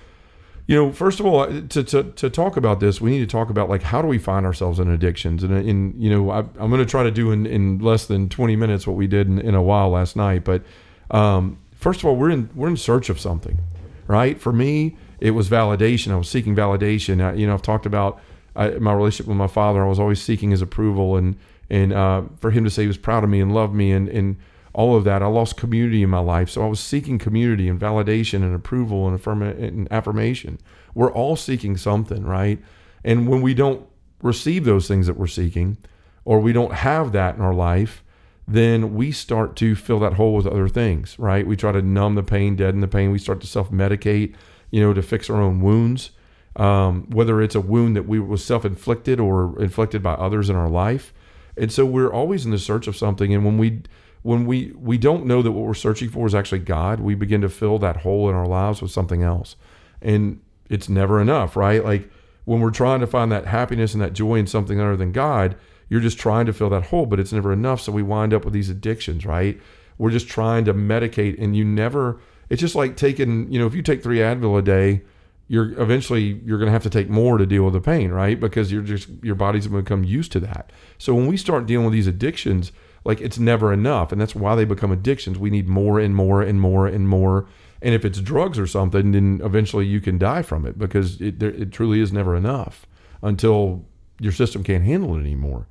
you 0.65 0.75
know, 0.75 0.92
first 0.92 1.21
of 1.21 1.25
all, 1.25 1.45
to, 1.45 1.83
to, 1.83 2.04
to 2.04 2.30
talk 2.30 2.57
about 2.57 2.81
this, 2.81 3.00
we 3.00 3.12
need 3.12 3.19
to 3.19 3.27
talk 3.27 3.50
about 3.50 3.69
like 3.69 3.83
how 3.83 4.01
do 4.01 4.07
we 4.07 4.18
find 4.18 4.45
ourselves 4.45 4.80
in 4.80 4.89
addictions? 4.89 5.44
And, 5.44 5.54
in 5.65 5.94
you 5.98 6.09
know, 6.09 6.30
I, 6.30 6.39
I'm 6.39 6.69
going 6.69 6.80
to 6.80 6.86
try 6.86 7.04
to 7.04 7.12
do 7.12 7.31
in, 7.31 7.45
in 7.45 7.80
less 7.80 8.07
than 8.07 8.27
20 8.27 8.56
minutes 8.57 8.86
what 8.86 8.98
we 8.98 9.07
did 9.07 9.27
in, 9.27 9.39
in 9.39 9.56
a 9.56 9.62
while 9.62 9.89
last 9.89 10.15
night. 10.15 10.44
But 10.44 10.63
um, 11.12 11.57
first 11.75 12.01
of 12.01 12.06
all, 12.06 12.18
we're 12.18 12.31
in 12.31 12.50
we're 12.54 12.68
in 12.68 12.75
search 12.75 13.09
of 13.09 13.19
something, 13.19 13.59
right? 14.07 14.39
For 14.42 14.51
me, 14.51 14.98
it 15.19 15.31
was 15.31 15.48
validation. 15.48 16.12
I 16.12 16.15
was 16.18 16.30
seeking 16.30 16.56
validation. 16.56 17.24
I, 17.24 17.33
you 17.33 17.48
know, 17.48 17.53
I've 17.53 17.62
talked 17.62 17.86
about 17.86 18.19
I, 18.56 18.71
my 18.71 18.94
relationship 18.94 19.27
with 19.27 19.38
my 19.38 19.48
father. 19.48 19.83
I 19.83 19.88
was 19.88 20.00
always 20.00 20.21
seeking 20.21 20.51
his 20.51 20.62
approval 20.62 21.15
and 21.15 21.38
and 21.69 21.94
uh, 21.94 22.24
for 22.39 22.51
him 22.51 22.63
to 22.63 22.69
say 22.69 22.83
he 22.83 22.88
was 22.88 22.98
proud 22.98 23.24
of 23.24 23.30
me 23.30 23.39
and 23.39 23.53
loved 23.53 23.74
me 23.74 23.92
and 23.92 24.10
and 24.10 24.38
all 24.77 24.95
of 24.95 25.03
that. 25.06 25.24
I 25.24 25.25
lost 25.25 25.57
community 25.57 26.03
in 26.03 26.09
my 26.12 26.19
life, 26.19 26.51
so 26.51 26.63
I 26.63 26.68
was 26.68 26.79
seeking 26.79 27.18
community 27.18 27.68
and 27.68 27.79
validation 27.79 28.44
and 28.44 28.53
approval 28.53 29.07
and, 29.07 29.15
affirm- 29.15 29.41
and 29.41 29.91
affirmation. 29.91 30.59
We're 30.94 31.12
all 31.12 31.35
seeking 31.35 31.77
something, 31.77 32.24
right? 32.24 32.62
And 33.03 33.27
when 33.27 33.41
we 33.41 33.56
don't 33.56 33.88
receive 34.21 34.65
those 34.65 34.88
things 34.88 35.07
that 35.07 35.18
we're 35.18 35.25
seeking, 35.25 35.77
or 36.25 36.39
we 36.39 36.53
don't 36.53 36.74
have 36.74 37.12
that 37.13 37.35
in 37.35 37.41
our 37.41 37.56
life, 37.56 38.03
then 38.47 38.94
we 38.94 39.12
start 39.12 39.56
to 39.56 39.75
fill 39.75 40.00
that 40.01 40.13
hole 40.13 40.35
with 40.35 40.45
other 40.45 40.68
things, 40.68 41.18
right? 41.18 41.47
We 41.47 41.56
try 41.56 41.71
to 41.71 41.81
numb 41.81 42.13
the 42.13 42.21
pain, 42.21 42.56
deaden 42.56 42.81
the 42.81 42.88
pain. 42.88 43.12
We 43.12 43.18
start 43.18 43.41
to 43.41 43.47
self 43.47 43.71
medicate, 43.71 44.35
you 44.69 44.79
know, 44.79 44.94
to 44.94 45.01
fix 45.01 45.27
our 45.27 45.41
own 45.41 45.59
wounds. 45.59 46.12
Um, 46.56 47.07
whether 47.09 47.41
it's 47.41 47.56
a 47.56 47.62
wound 47.62 47.95
that 47.95 48.07
we 48.07 48.19
was 48.19 48.45
self 48.45 48.63
inflicted 48.63 49.19
or 49.19 49.59
inflicted 49.59 50.03
by 50.03 50.13
others 50.13 50.51
in 50.51 50.56
our 50.56 50.69
life, 50.69 51.13
and 51.56 51.71
so 51.71 51.83
we're 51.83 52.13
always 52.13 52.45
in 52.45 52.51
the 52.51 52.59
search 52.59 52.88
of 52.88 52.95
something. 52.95 53.33
And 53.33 53.44
when 53.44 53.57
we 53.57 53.81
when 54.23 54.45
we 54.45 54.73
we 54.75 54.97
don't 54.97 55.25
know 55.25 55.41
that 55.41 55.51
what 55.51 55.65
we're 55.65 55.73
searching 55.73 56.09
for 56.09 56.25
is 56.25 56.35
actually 56.35 56.59
God, 56.59 56.99
we 56.99 57.15
begin 57.15 57.41
to 57.41 57.49
fill 57.49 57.79
that 57.79 57.97
hole 57.97 58.29
in 58.29 58.35
our 58.35 58.47
lives 58.47 58.81
with 58.81 58.91
something 58.91 59.23
else, 59.23 59.55
and 60.01 60.41
it's 60.69 60.89
never 60.89 61.21
enough, 61.21 61.55
right? 61.55 61.83
Like 61.83 62.09
when 62.45 62.61
we're 62.61 62.71
trying 62.71 62.99
to 62.99 63.07
find 63.07 63.31
that 63.31 63.45
happiness 63.45 63.93
and 63.93 64.01
that 64.01 64.13
joy 64.13 64.35
in 64.35 64.47
something 64.47 64.79
other 64.79 64.95
than 64.95 65.11
God, 65.11 65.55
you're 65.89 66.01
just 66.01 66.17
trying 66.17 66.45
to 66.45 66.53
fill 66.53 66.69
that 66.69 66.85
hole, 66.85 67.05
but 67.05 67.19
it's 67.19 67.33
never 67.33 67.53
enough. 67.53 67.81
So 67.81 67.91
we 67.91 68.03
wind 68.03 68.33
up 68.33 68.45
with 68.45 68.53
these 68.53 68.69
addictions, 68.69 69.25
right? 69.25 69.59
We're 69.97 70.11
just 70.11 70.27
trying 70.27 70.65
to 70.65 70.73
medicate, 70.73 71.41
and 71.41 71.55
you 71.55 71.65
never. 71.65 72.19
It's 72.49 72.61
just 72.61 72.75
like 72.75 72.95
taking, 72.95 73.51
you 73.51 73.59
know, 73.59 73.67
if 73.67 73.73
you 73.73 73.81
take 73.81 74.03
three 74.03 74.19
Advil 74.19 74.57
a 74.57 74.61
day, 74.61 75.01
you're 75.47 75.79
eventually 75.79 76.41
you're 76.45 76.57
going 76.57 76.67
to 76.67 76.73
have 76.73 76.83
to 76.83 76.89
take 76.89 77.09
more 77.09 77.37
to 77.37 77.45
deal 77.45 77.63
with 77.63 77.73
the 77.73 77.81
pain, 77.81 78.11
right? 78.11 78.39
Because 78.39 78.71
you're 78.71 78.81
just 78.81 79.09
your 79.21 79.35
body's 79.35 79.67
going 79.67 79.79
to 79.79 79.83
become 79.83 80.03
used 80.03 80.31
to 80.33 80.39
that. 80.41 80.71
So 80.97 81.13
when 81.13 81.27
we 81.27 81.37
start 81.37 81.65
dealing 81.65 81.85
with 81.85 81.93
these 81.93 82.07
addictions, 82.07 82.71
like 83.03 83.21
it's 83.21 83.39
never 83.39 83.71
enough, 83.71 84.11
and 84.11 84.19
that's 84.19 84.35
why 84.35 84.55
they 84.55 84.65
become 84.65 84.91
addictions. 84.91 85.38
We 85.38 85.49
need 85.49 85.67
more 85.67 85.99
and 85.99 86.15
more 86.15 86.41
and 86.41 86.59
more 86.59 86.88
and 86.88 87.07
more. 87.07 87.48
And 87.81 87.93
if 87.93 88.03
it's 88.03 88.19
drugs 88.19 88.57
or 88.57 88.67
something, 88.67 89.12
then 89.12 89.39
eventually 89.43 89.86
you 89.86 90.01
can 90.01 90.17
die 90.17 90.41
from 90.41 90.65
it 90.65 90.77
because 90.77 91.22
it 91.22 91.39
there, 91.39 91.51
it 91.51 91.72
truly 91.72 92.01
is 92.01 92.12
never 92.12 92.36
enough 92.36 92.86
until 93.22 93.86
your 94.19 94.31
system 94.31 94.63
can't 94.63 94.83
handle 94.83 95.15
it 95.15 95.22
anymore. 95.22 95.67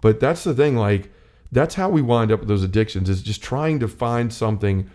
But 0.00 0.20
that's 0.20 0.44
the 0.44 0.54
thing, 0.54 0.76
like 0.76 1.10
that's 1.52 1.74
how 1.74 1.88
we 1.88 2.02
wind 2.02 2.32
up 2.32 2.40
with 2.40 2.48
those 2.48 2.62
addictions 2.62 3.08
is 3.08 3.22
just 3.22 3.42
trying 3.42 3.80
to 3.80 3.88
find 3.88 4.32
something 4.32 4.90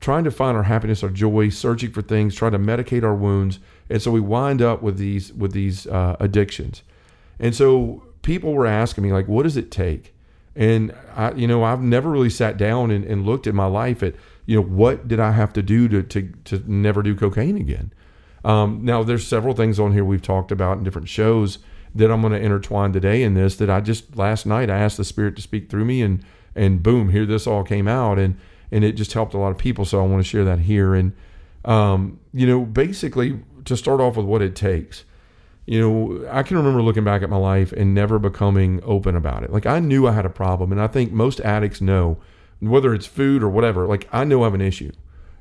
trying 0.00 0.24
to 0.24 0.32
find 0.32 0.56
our 0.56 0.64
happiness, 0.64 1.04
our 1.04 1.08
joy, 1.08 1.48
searching 1.48 1.92
for 1.92 2.02
things, 2.02 2.34
trying 2.34 2.50
to 2.50 2.58
medicate 2.58 3.04
our 3.04 3.14
wounds, 3.14 3.60
and 3.88 4.02
so 4.02 4.10
we 4.10 4.20
wind 4.20 4.60
up 4.60 4.82
with 4.82 4.98
these 4.98 5.32
with 5.32 5.52
these 5.52 5.86
uh, 5.86 6.16
addictions. 6.20 6.82
And 7.38 7.54
so 7.54 8.02
people 8.22 8.52
were 8.52 8.66
asking 8.66 9.04
me 9.04 9.12
like, 9.12 9.28
what 9.28 9.44
does 9.44 9.56
it 9.56 9.70
take? 9.70 10.11
And 10.54 10.94
I, 11.16 11.32
you 11.32 11.46
know, 11.46 11.64
I've 11.64 11.80
never 11.80 12.10
really 12.10 12.30
sat 12.30 12.56
down 12.56 12.90
and, 12.90 13.04
and 13.04 13.24
looked 13.24 13.46
at 13.46 13.54
my 13.54 13.66
life 13.66 14.02
at, 14.02 14.14
you 14.44 14.56
know, 14.56 14.62
what 14.62 15.08
did 15.08 15.18
I 15.18 15.32
have 15.32 15.52
to 15.54 15.62
do 15.62 15.88
to 15.88 16.02
to, 16.02 16.32
to 16.44 16.70
never 16.70 17.02
do 17.02 17.14
cocaine 17.14 17.56
again? 17.56 17.92
Um, 18.44 18.84
now, 18.84 19.02
there's 19.02 19.26
several 19.26 19.54
things 19.54 19.78
on 19.78 19.92
here 19.92 20.04
we've 20.04 20.22
talked 20.22 20.50
about 20.50 20.78
in 20.78 20.84
different 20.84 21.08
shows 21.08 21.58
that 21.94 22.10
I'm 22.10 22.20
going 22.22 22.32
to 22.32 22.40
intertwine 22.40 22.92
today 22.92 23.22
in 23.22 23.34
this. 23.34 23.56
That 23.56 23.70
I 23.70 23.80
just 23.80 24.16
last 24.16 24.46
night 24.46 24.70
I 24.70 24.78
asked 24.78 24.96
the 24.96 25.04
Spirit 25.04 25.36
to 25.36 25.42
speak 25.42 25.70
through 25.70 25.84
me, 25.84 26.02
and 26.02 26.24
and 26.54 26.82
boom, 26.82 27.10
here 27.10 27.24
this 27.24 27.46
all 27.46 27.62
came 27.62 27.88
out, 27.88 28.18
and 28.18 28.38
and 28.70 28.84
it 28.84 28.92
just 28.92 29.12
helped 29.12 29.34
a 29.34 29.38
lot 29.38 29.50
of 29.50 29.58
people. 29.58 29.84
So 29.84 30.00
I 30.00 30.06
want 30.06 30.22
to 30.22 30.28
share 30.28 30.44
that 30.44 30.60
here. 30.60 30.94
And 30.94 31.12
um, 31.64 32.18
you 32.32 32.46
know, 32.46 32.64
basically 32.64 33.40
to 33.64 33.76
start 33.76 34.00
off 34.00 34.16
with 34.16 34.26
what 34.26 34.42
it 34.42 34.56
takes. 34.56 35.04
You 35.64 35.80
know, 35.80 36.28
I 36.30 36.42
can 36.42 36.56
remember 36.56 36.82
looking 36.82 37.04
back 37.04 37.22
at 37.22 37.30
my 37.30 37.36
life 37.36 37.72
and 37.72 37.94
never 37.94 38.18
becoming 38.18 38.80
open 38.82 39.14
about 39.14 39.44
it. 39.44 39.52
Like 39.52 39.66
I 39.66 39.78
knew 39.78 40.08
I 40.08 40.12
had 40.12 40.26
a 40.26 40.30
problem, 40.30 40.72
and 40.72 40.80
I 40.80 40.88
think 40.88 41.12
most 41.12 41.40
addicts 41.40 41.80
know, 41.80 42.18
whether 42.60 42.92
it's 42.92 43.06
food 43.06 43.42
or 43.42 43.48
whatever. 43.48 43.86
Like 43.86 44.08
I 44.12 44.24
know 44.24 44.42
I 44.42 44.46
have 44.46 44.54
an 44.54 44.60
issue. 44.60 44.90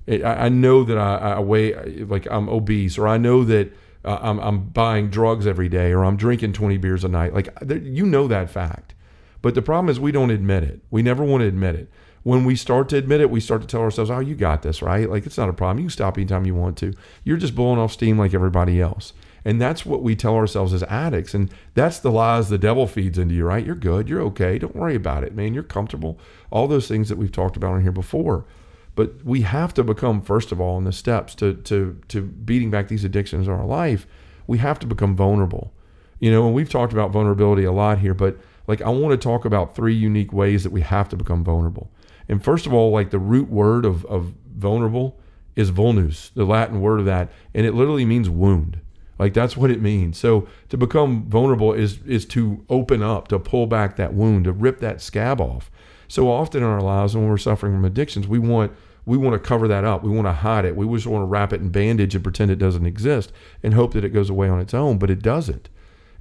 I, 0.07 0.23
I 0.23 0.49
know 0.49 0.83
that 0.83 0.97
I, 0.97 1.17
I 1.17 1.39
weigh 1.39 1.73
like 2.05 2.27
I'm 2.29 2.49
obese, 2.49 2.97
or 2.97 3.07
I 3.07 3.17
know 3.17 3.43
that 3.45 3.73
uh, 4.05 4.19
I'm, 4.21 4.39
I'm 4.39 4.69
buying 4.69 5.09
drugs 5.09 5.47
every 5.47 5.69
day, 5.69 5.91
or 5.91 6.03
I'm 6.03 6.17
drinking 6.17 6.53
20 6.53 6.77
beers 6.77 7.03
a 7.03 7.07
night. 7.07 7.33
Like 7.33 7.53
there, 7.59 7.77
you 7.77 8.05
know 8.05 8.27
that 8.27 8.49
fact. 8.49 8.93
But 9.41 9.55
the 9.55 9.61
problem 9.63 9.89
is 9.89 9.99
we 9.99 10.11
don't 10.11 10.29
admit 10.29 10.63
it. 10.63 10.81
We 10.91 11.01
never 11.01 11.23
want 11.23 11.41
to 11.41 11.47
admit 11.47 11.75
it. 11.75 11.89
when 12.23 12.45
we 12.45 12.55
start 12.55 12.89
to 12.89 12.97
admit 12.97 13.21
it, 13.21 13.31
we 13.31 13.39
start 13.39 13.61
to 13.61 13.67
tell 13.67 13.81
ourselves, 13.81 14.11
"Oh, 14.11 14.19
you 14.19 14.35
got 14.35 14.61
this, 14.61 14.83
right? 14.83 15.09
Like 15.09 15.25
it's 15.25 15.37
not 15.37 15.49
a 15.49 15.53
problem. 15.53 15.79
You 15.79 15.85
can 15.85 15.91
stop 15.91 16.17
anytime 16.17 16.45
you 16.45 16.53
want 16.53 16.77
to. 16.77 16.93
You're 17.23 17.37
just 17.37 17.55
blowing 17.55 17.79
off 17.79 17.91
steam 17.91 18.19
like 18.19 18.35
everybody 18.35 18.79
else." 18.79 19.13
And 19.43 19.59
that's 19.59 19.85
what 19.85 20.03
we 20.03 20.15
tell 20.15 20.35
ourselves 20.35 20.71
as 20.73 20.83
addicts, 20.83 21.33
and 21.33 21.51
that's 21.73 21.99
the 21.99 22.11
lies 22.11 22.49
the 22.49 22.57
devil 22.57 22.85
feeds 22.85 23.17
into 23.17 23.33
you, 23.33 23.45
right? 23.45 23.65
You're 23.65 23.75
good, 23.75 24.07
you're 24.07 24.21
okay, 24.21 24.59
don't 24.59 24.75
worry 24.75 24.95
about 24.95 25.23
it, 25.23 25.33
man. 25.33 25.53
You're 25.53 25.63
comfortable. 25.63 26.19
All 26.51 26.67
those 26.67 26.87
things 26.87 27.09
that 27.09 27.17
we've 27.17 27.31
talked 27.31 27.57
about 27.57 27.75
in 27.75 27.81
here 27.81 27.91
before. 27.91 28.45
But 28.93 29.23
we 29.23 29.41
have 29.41 29.73
to 29.75 29.83
become, 29.83 30.21
first 30.21 30.51
of 30.51 30.59
all, 30.59 30.77
in 30.77 30.83
the 30.83 30.91
steps 30.91 31.33
to 31.35 31.55
to 31.55 31.99
to 32.09 32.21
beating 32.21 32.69
back 32.69 32.87
these 32.87 33.03
addictions 33.03 33.47
in 33.47 33.53
our 33.53 33.65
life, 33.65 34.05
we 34.47 34.57
have 34.59 34.79
to 34.79 34.87
become 34.87 35.15
vulnerable. 35.15 35.73
You 36.19 36.29
know, 36.29 36.45
and 36.45 36.53
we've 36.53 36.69
talked 36.69 36.93
about 36.93 37.11
vulnerability 37.11 37.63
a 37.63 37.71
lot 37.71 37.99
here, 37.99 38.13
but 38.13 38.37
like 38.67 38.81
I 38.81 38.89
want 38.89 39.11
to 39.11 39.17
talk 39.17 39.45
about 39.45 39.75
three 39.75 39.95
unique 39.95 40.33
ways 40.33 40.63
that 40.63 40.71
we 40.71 40.81
have 40.81 41.09
to 41.09 41.15
become 41.15 41.43
vulnerable. 41.43 41.89
And 42.27 42.43
first 42.43 42.65
of 42.65 42.73
all, 42.73 42.91
like 42.91 43.09
the 43.09 43.19
root 43.19 43.49
word 43.49 43.85
of, 43.85 44.05
of 44.05 44.33
vulnerable 44.55 45.19
is 45.55 45.71
vulnus, 45.71 46.31
the 46.33 46.45
Latin 46.45 46.79
word 46.79 46.99
of 46.99 47.05
that, 47.05 47.31
and 47.53 47.65
it 47.65 47.73
literally 47.73 48.05
means 48.05 48.29
wound. 48.29 48.79
Like 49.21 49.35
that's 49.35 49.55
what 49.55 49.69
it 49.69 49.79
means. 49.79 50.17
So 50.17 50.47
to 50.69 50.77
become 50.77 51.29
vulnerable 51.29 51.73
is 51.73 51.99
is 52.07 52.25
to 52.25 52.65
open 52.69 53.03
up, 53.03 53.27
to 53.27 53.37
pull 53.37 53.67
back 53.67 53.95
that 53.97 54.15
wound, 54.15 54.45
to 54.45 54.51
rip 54.51 54.79
that 54.79 54.99
scab 54.99 55.39
off. 55.39 55.69
So 56.07 56.27
often 56.27 56.63
in 56.63 56.67
our 56.67 56.81
lives 56.81 57.15
when 57.15 57.27
we're 57.27 57.37
suffering 57.37 57.73
from 57.73 57.85
addictions, 57.85 58.27
we 58.27 58.39
want 58.39 58.71
we 59.05 59.17
want 59.17 59.33
to 59.33 59.39
cover 59.39 59.67
that 59.67 59.83
up. 59.83 60.01
We 60.01 60.09
want 60.09 60.25
to 60.25 60.33
hide 60.33 60.65
it. 60.65 60.75
We 60.75 60.87
just 60.95 61.05
want 61.05 61.21
to 61.21 61.27
wrap 61.27 61.53
it 61.53 61.61
in 61.61 61.69
bandage 61.69 62.15
and 62.15 62.23
pretend 62.23 62.49
it 62.49 62.55
doesn't 62.55 62.87
exist 62.87 63.31
and 63.61 63.75
hope 63.75 63.93
that 63.93 64.03
it 64.03 64.09
goes 64.09 64.31
away 64.31 64.49
on 64.49 64.59
its 64.59 64.73
own, 64.73 64.97
but 64.97 65.11
it 65.11 65.21
doesn't. 65.21 65.69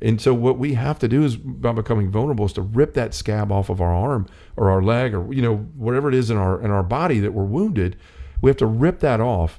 And 0.02 0.20
so 0.20 0.34
what 0.34 0.58
we 0.58 0.74
have 0.74 0.98
to 0.98 1.08
do 1.08 1.24
is 1.24 1.38
by 1.38 1.72
becoming 1.72 2.10
vulnerable 2.10 2.44
is 2.44 2.52
to 2.52 2.62
rip 2.62 2.92
that 2.94 3.14
scab 3.14 3.50
off 3.50 3.70
of 3.70 3.80
our 3.80 3.94
arm 3.94 4.26
or 4.58 4.70
our 4.70 4.82
leg 4.82 5.14
or 5.14 5.32
you 5.32 5.40
know 5.40 5.56
whatever 5.74 6.10
it 6.10 6.14
is 6.14 6.28
in 6.28 6.36
our 6.36 6.60
in 6.60 6.70
our 6.70 6.82
body 6.82 7.18
that 7.20 7.32
we're 7.32 7.44
wounded. 7.44 7.96
We 8.42 8.50
have 8.50 8.58
to 8.58 8.66
rip 8.66 9.00
that 9.00 9.22
off 9.22 9.58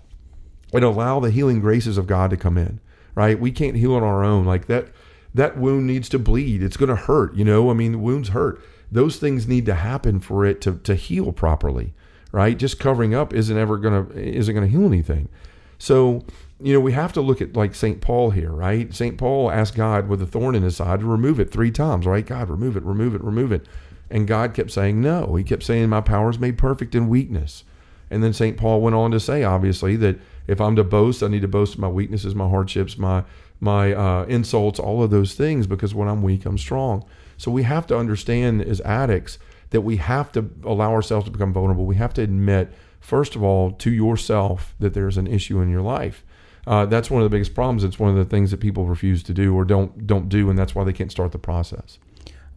and 0.72 0.84
allow 0.84 1.20
the 1.20 1.32
healing 1.32 1.60
graces 1.60 1.98
of 1.98 2.06
God 2.06 2.30
to 2.30 2.38
come 2.38 2.60
in. 2.60 2.80
Right? 3.16 3.40
We 3.40 3.52
can't 3.52 3.76
heal 3.76 3.94
on 3.96 4.04
our 4.04 4.24
own. 4.24 4.46
Like 4.46 4.68
that 4.68 4.88
that 5.34 5.58
wound 5.58 5.88
needs 5.88 6.10
to 6.10 6.20
bleed. 6.20 6.62
It's 6.62 6.78
going 6.78 6.90
to 6.90 6.96
hurt, 6.96 7.36
you 7.36 7.46
know? 7.46 7.70
I 7.70 7.74
mean, 7.74 8.02
wounds 8.02 8.30
hurt. 8.30 8.62
Those 8.92 9.18
things 9.18 9.48
need 9.48 9.66
to 9.68 9.76
happen 9.76 10.20
for 10.20 10.46
it 10.46 10.62
to 10.62 10.76
to 10.78 10.96
heal 10.96 11.32
properly, 11.32 11.94
right? 12.32 12.58
Just 12.58 12.80
covering 12.80 13.16
up 13.16 13.34
isn't 13.34 13.58
ever 13.58 13.78
going 13.78 14.08
to 14.08 14.20
isn't 14.20 14.54
going 14.54 14.70
to 14.70 14.78
heal 14.78 14.86
anything. 14.86 15.30
So 15.78 16.24
you 16.64 16.74
know, 16.74 16.80
we 16.80 16.92
have 16.92 17.14
to 17.14 17.22
look 17.22 17.42
at 17.42 17.56
like 17.56 17.74
St. 17.74 18.02
Paul 18.02 18.32
here, 18.32 18.52
right? 18.52 18.94
St. 18.94 19.18
Paul 19.18 19.50
asked 19.50 19.76
God 19.76 20.08
with 20.08 20.22
a 20.22 20.28
thorn 20.28 20.56
in 20.56 20.64
his 20.64 20.76
side 20.76 21.00
to 21.00 21.06
remove 21.06 21.40
it 21.40 21.52
three 21.52 21.72
times, 21.72 22.06
right? 22.06 22.26
God, 22.26 22.50
remove 22.50 22.78
it, 22.78 22.84
remove 22.84 23.16
it, 23.16 23.24
remove 23.24 23.52
it. 23.52 23.66
And 24.10 24.28
God 24.28 24.54
kept 24.54 24.72
saying 24.72 25.02
no. 25.02 25.36
He 25.36 25.44
kept 25.44 25.64
saying, 25.64 25.90
My 25.90 26.02
power 26.02 26.30
is 26.30 26.38
made 26.38 26.58
perfect 26.58 26.94
in 26.94 27.10
weakness. 27.10 27.64
And 28.10 28.22
then 28.22 28.34
St. 28.34 28.58
Paul 28.58 28.82
went 28.82 28.96
on 28.96 29.12
to 29.12 29.20
say, 29.20 29.44
obviously, 29.44 29.96
that 29.96 30.20
if 30.48 30.60
I'm 30.60 30.76
to 30.76 30.84
boast, 30.84 31.24
I 31.24 31.28
need 31.28 31.42
to 31.42 31.48
boast 31.48 31.78
my 31.78 31.88
weaknesses, 31.88 32.36
my 32.36 32.50
hardships, 32.50 32.98
my 32.98 33.24
my 33.60 33.94
uh, 33.94 34.24
insults, 34.24 34.80
all 34.80 35.04
of 35.04 35.12
those 35.12 35.36
things, 35.36 35.68
because 35.68 35.94
when 35.94 36.08
I'm 36.08 36.24
weak, 36.24 36.46
I'm 36.48 36.58
strong. 36.58 37.06
So 37.38 37.52
we 37.52 37.64
have 37.64 37.86
to 37.88 37.98
understand 37.98 38.64
as 38.64 38.82
addicts 38.82 39.38
that 39.70 39.82
we 39.82 39.98
have 39.98 40.32
to 40.32 40.50
allow 40.64 40.92
ourselves 40.92 41.26
to 41.26 41.32
become 41.32 41.54
vulnerable. 41.54 41.86
We 41.86 41.96
have 41.96 42.14
to 42.16 42.24
admit, 42.24 42.74
first 43.00 43.36
of 43.36 43.44
all, 43.44 43.72
to 43.74 43.92
yourself 43.92 44.76
that 44.80 44.96
there's 44.96 45.18
an 45.18 45.28
issue 45.28 45.62
in 45.62 45.70
your 45.70 45.84
life 45.84 46.24
uh, 46.68 46.86
that's 46.86 47.10
one 47.10 47.22
of 47.22 47.26
the 47.30 47.34
biggest 47.34 47.56
problems. 47.56 47.84
It's 47.84 48.00
one 48.00 48.10
of 48.10 48.16
the 48.16 48.26
things 48.26 48.52
that 48.52 48.60
people 48.60 48.86
refuse 48.86 49.24
to 49.24 49.34
do 49.34 49.56
or 49.56 49.66
don't 49.66 50.06
don't 50.06 50.30
do, 50.30 50.50
and 50.50 50.58
that's 50.58 50.76
why 50.76 50.84
they 50.84 50.94
can't 50.94 51.12
start 51.12 51.32
the 51.32 51.40
process. 51.40 51.98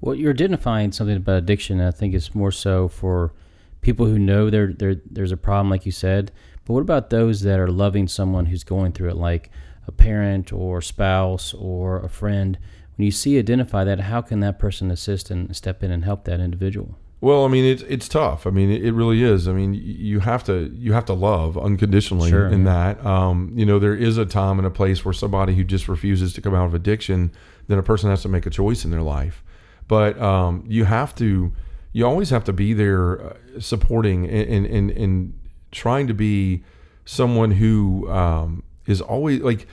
Well, 0.01 0.15
you're 0.15 0.33
identifying 0.33 0.93
something 0.93 1.17
about 1.17 1.39
addiction. 1.39 1.81
I 1.81 1.91
think 1.91 2.15
it's 2.15 2.35
more 2.35 2.53
so 2.53 2.89
for 2.89 3.33
people 3.81 4.07
who 4.07 4.19
know 4.19 4.51
there 4.51 4.73
there 4.73 4.97
there's 5.11 5.33
a 5.33 5.37
problem, 5.37 5.71
like 5.71 5.87
you 5.87 5.93
said. 5.93 6.33
But 6.65 6.75
what 6.75 6.81
about 6.81 7.11
those 7.11 7.43
that 7.43 7.61
are 7.61 7.71
loving 7.71 8.09
someone 8.09 8.47
who's 8.47 8.65
going 8.65 8.93
through 8.93 9.11
it, 9.11 9.17
like 9.17 9.51
a 9.87 9.93
parent 9.93 10.53
or 10.53 10.81
spouse 10.81 11.55
or 11.55 12.01
a 12.01 12.09
friend? 12.09 12.59
When 12.97 13.05
you 13.07 13.11
see 13.11 13.39
identify 13.39 13.85
that, 13.85 14.01
how 14.01 14.23
can 14.23 14.41
that 14.41 14.59
person 14.59 14.91
assist 14.91 15.31
and 15.31 15.55
step 15.55 15.83
in 15.83 15.91
and 15.91 16.05
help 16.05 16.25
that 16.25 16.41
individual? 16.41 16.97
Well, 17.21 17.47
I 17.47 17.49
mean, 17.49 17.65
it's 17.65 17.83
it's 17.85 18.07
tough. 18.07 18.47
I 18.47 18.51
mean, 18.51 18.71
it, 18.71 18.91
really 18.91 19.23
is. 19.23 19.49
I 19.49 19.53
mean, 19.53 19.73
you 19.73 20.21
have 20.21 20.45
to 20.45 20.71
you 20.75 20.93
have 20.93 21.07
to 21.07 21.15
love 21.15 21.57
unconditionally 21.57 22.29
sure, 22.29 22.49
in 22.49 22.67
yeah. 22.67 22.93
that. 22.93 23.07
Um, 23.07 23.51
you 23.57 23.65
know, 23.65 23.79
there 23.79 23.95
is 23.95 24.19
a 24.19 24.27
time 24.27 24.59
and 24.59 24.67
a 24.67 24.71
place 24.71 25.07
where 25.07 25.15
somebody 25.15 25.55
who 25.55 25.65
just 25.65 25.89
refuses 25.89 26.35
to 26.35 26.43
come 26.43 26.55
out 26.55 26.67
of 26.67 26.75
addiction, 26.75 27.33
then 27.67 27.79
a 27.79 27.83
person 27.83 28.11
has 28.11 28.21
to 28.23 28.29
make 28.29 28.45
a 28.45 28.51
choice 28.51 28.85
in 28.85 28.91
their 28.91 29.01
life. 29.01 29.43
But 29.89 30.21
um, 30.21 30.65
you 30.69 30.85
have 30.85 31.15
to, 31.15 31.53
you 31.93 32.07
always 32.07 32.29
have 32.29 32.45
to 32.45 32.53
be 32.53 32.75
there, 32.75 33.23
uh, 33.23 33.37
supporting 33.59 34.29
and, 34.29 34.67
and 34.67 34.91
and 34.91 35.39
trying 35.75 36.07
to 36.07 36.15
be 36.15 36.63
someone 37.05 37.51
who 37.51 38.11
um, 38.11 38.63
is 38.87 39.01
always 39.01 39.41
like 39.41 39.67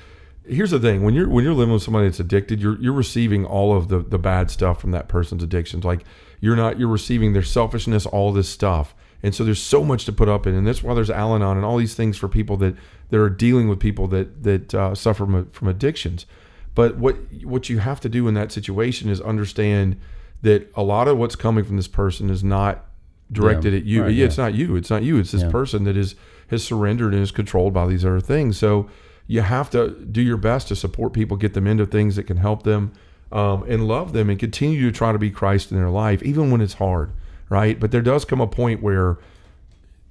here's 0.43 0.71
the 0.71 0.79
thing 0.79 1.03
when 1.03 1.13
you're 1.13 1.29
when 1.29 1.43
you're 1.43 1.53
living 1.53 1.73
with 1.73 1.83
somebody 1.83 2.07
that's 2.07 2.19
addicted 2.19 2.59
you're 2.59 2.77
you're 2.81 2.91
receiving 2.91 3.45
all 3.45 3.77
of 3.77 3.87
the 3.87 3.99
the 3.99 4.17
bad 4.17 4.51
stuff 4.51 4.81
from 4.81 4.91
that 4.91 5.07
person's 5.07 5.43
addictions 5.43 5.85
like 5.85 6.03
you're 6.41 6.55
not 6.55 6.77
you're 6.77 6.89
receiving 6.89 7.31
their 7.31 7.43
selfishness, 7.43 8.05
all 8.05 8.33
this 8.33 8.49
stuff. 8.49 8.93
And 9.23 9.33
so 9.35 9.43
there's 9.43 9.61
so 9.61 9.83
much 9.83 10.05
to 10.05 10.11
put 10.11 10.27
up 10.27 10.47
in, 10.47 10.55
and 10.55 10.67
that's 10.67 10.81
why 10.81 10.95
there's 10.95 11.11
Al-Anon 11.11 11.55
and 11.55 11.63
all 11.63 11.77
these 11.77 11.93
things 11.93 12.17
for 12.17 12.27
people 12.27 12.57
that 12.57 12.75
that 13.09 13.19
are 13.19 13.29
dealing 13.29 13.69
with 13.69 13.79
people 13.79 14.07
that 14.07 14.43
that 14.43 14.73
uh, 14.73 14.95
suffer 14.95 15.25
from, 15.25 15.49
from 15.51 15.67
addictions. 15.67 16.25
But 16.73 16.97
what 16.97 17.15
what 17.43 17.69
you 17.69 17.77
have 17.77 18.01
to 18.01 18.09
do 18.09 18.27
in 18.27 18.33
that 18.33 18.51
situation 18.51 19.09
is 19.09 19.21
understand 19.21 19.97
that 20.41 20.69
a 20.73 20.81
lot 20.81 21.07
of 21.07 21.19
what's 21.19 21.35
coming 21.35 21.63
from 21.63 21.77
this 21.77 21.87
person 21.87 22.31
is 22.31 22.43
not 22.43 22.85
directed 23.31 23.73
yeah, 23.73 23.79
at 23.79 23.85
you. 23.85 24.03
Right, 24.03 24.13
yeah, 24.13 24.25
it's 24.25 24.37
not 24.37 24.53
you. 24.53 24.75
It's 24.75 24.89
not 24.89 25.03
you. 25.03 25.17
It's 25.17 25.31
this 25.31 25.43
person 25.43 25.83
that 25.85 25.97
is 25.97 26.15
has 26.49 26.63
surrendered 26.63 27.13
and 27.13 27.23
is 27.23 27.31
controlled 27.31 27.73
by 27.73 27.87
these 27.87 28.03
other 28.03 28.19
things. 28.19 28.57
So 28.57 28.89
you 29.27 29.41
have 29.41 29.69
to 29.69 29.89
do 29.89 30.21
your 30.21 30.37
best 30.37 30.67
to 30.67 30.75
support 30.75 31.13
people, 31.13 31.37
get 31.37 31.53
them 31.53 31.65
into 31.65 31.85
things 31.85 32.17
that 32.17 32.23
can 32.23 32.37
help 32.37 32.63
them 32.63 32.91
um, 33.31 33.63
and 33.69 33.87
love 33.87 34.11
them 34.11 34.29
and 34.29 34.37
continue 34.37 34.81
to 34.81 34.91
try 34.91 35.13
to 35.13 35.17
be 35.17 35.31
Christ 35.31 35.71
in 35.71 35.77
their 35.77 35.89
life, 35.89 36.21
even 36.23 36.51
when 36.51 36.59
it's 36.59 36.73
hard, 36.73 37.11
right? 37.49 37.79
But 37.79 37.91
there 37.91 38.01
does 38.01 38.25
come 38.25 38.41
a 38.41 38.47
point 38.47 38.81
where 38.81 39.17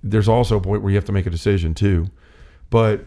there's 0.03 0.29
also 0.29 0.57
a 0.57 0.61
point 0.61 0.83
where 0.83 0.91
you 0.91 0.97
have 0.97 1.05
to 1.05 1.13
make 1.13 1.27
a 1.27 1.31
decision 1.31 1.75
too. 1.75 2.07
But 2.71 3.05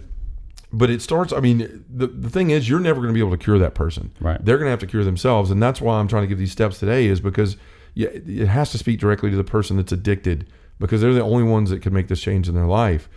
but 0.73 0.89
it 0.89 1.01
starts 1.01 1.31
i 1.31 1.39
mean 1.39 1.85
the, 1.87 2.07
the 2.07 2.29
thing 2.29 2.49
is 2.49 2.67
you're 2.67 2.79
never 2.79 2.99
going 2.99 3.09
to 3.09 3.13
be 3.13 3.19
able 3.19 3.29
to 3.29 3.37
cure 3.37 3.59
that 3.59 3.75
person 3.75 4.11
right 4.19 4.43
they're 4.43 4.57
going 4.57 4.65
to 4.65 4.71
have 4.71 4.79
to 4.79 4.87
cure 4.87 5.03
themselves 5.03 5.51
and 5.51 5.61
that's 5.61 5.79
why 5.79 5.99
i'm 5.99 6.07
trying 6.07 6.23
to 6.23 6.27
give 6.27 6.39
these 6.39 6.51
steps 6.51 6.79
today 6.79 7.05
is 7.05 7.19
because 7.21 7.57
it 7.95 8.47
has 8.47 8.71
to 8.71 8.77
speak 8.77 8.99
directly 8.99 9.29
to 9.29 9.35
the 9.35 9.43
person 9.43 9.77
that's 9.77 9.91
addicted 9.91 10.47
because 10.79 11.01
they're 11.01 11.13
the 11.13 11.21
only 11.21 11.43
ones 11.43 11.69
that 11.69 11.81
can 11.81 11.93
make 11.93 12.07
this 12.07 12.21
change 12.21 12.49
in 12.49 12.55
their 12.55 12.65
life 12.65 13.07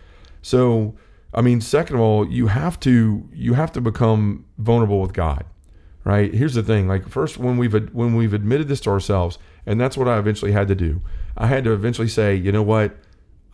so 0.42 0.94
i 1.34 1.40
mean 1.40 1.60
second 1.60 1.96
of 1.96 2.02
all 2.02 2.28
you 2.28 2.48
have 2.48 2.78
to 2.78 3.28
you 3.32 3.54
have 3.54 3.72
to 3.72 3.80
become 3.80 4.44
vulnerable 4.58 5.00
with 5.00 5.12
god 5.12 5.44
right? 6.06 6.32
Here's 6.32 6.54
the 6.54 6.62
thing: 6.62 6.86
like 6.88 7.08
first, 7.08 7.36
when 7.36 7.58
we've 7.58 7.74
when 7.92 8.14
we've 8.14 8.32
admitted 8.32 8.68
this 8.68 8.80
to 8.82 8.90
ourselves, 8.90 9.38
and 9.66 9.78
that's 9.78 9.96
what 9.98 10.08
I 10.08 10.18
eventually 10.18 10.52
had 10.52 10.68
to 10.68 10.74
do. 10.74 11.02
I 11.36 11.48
had 11.48 11.64
to 11.64 11.72
eventually 11.72 12.08
say, 12.08 12.34
you 12.34 12.52
know 12.52 12.62
what? 12.62 12.96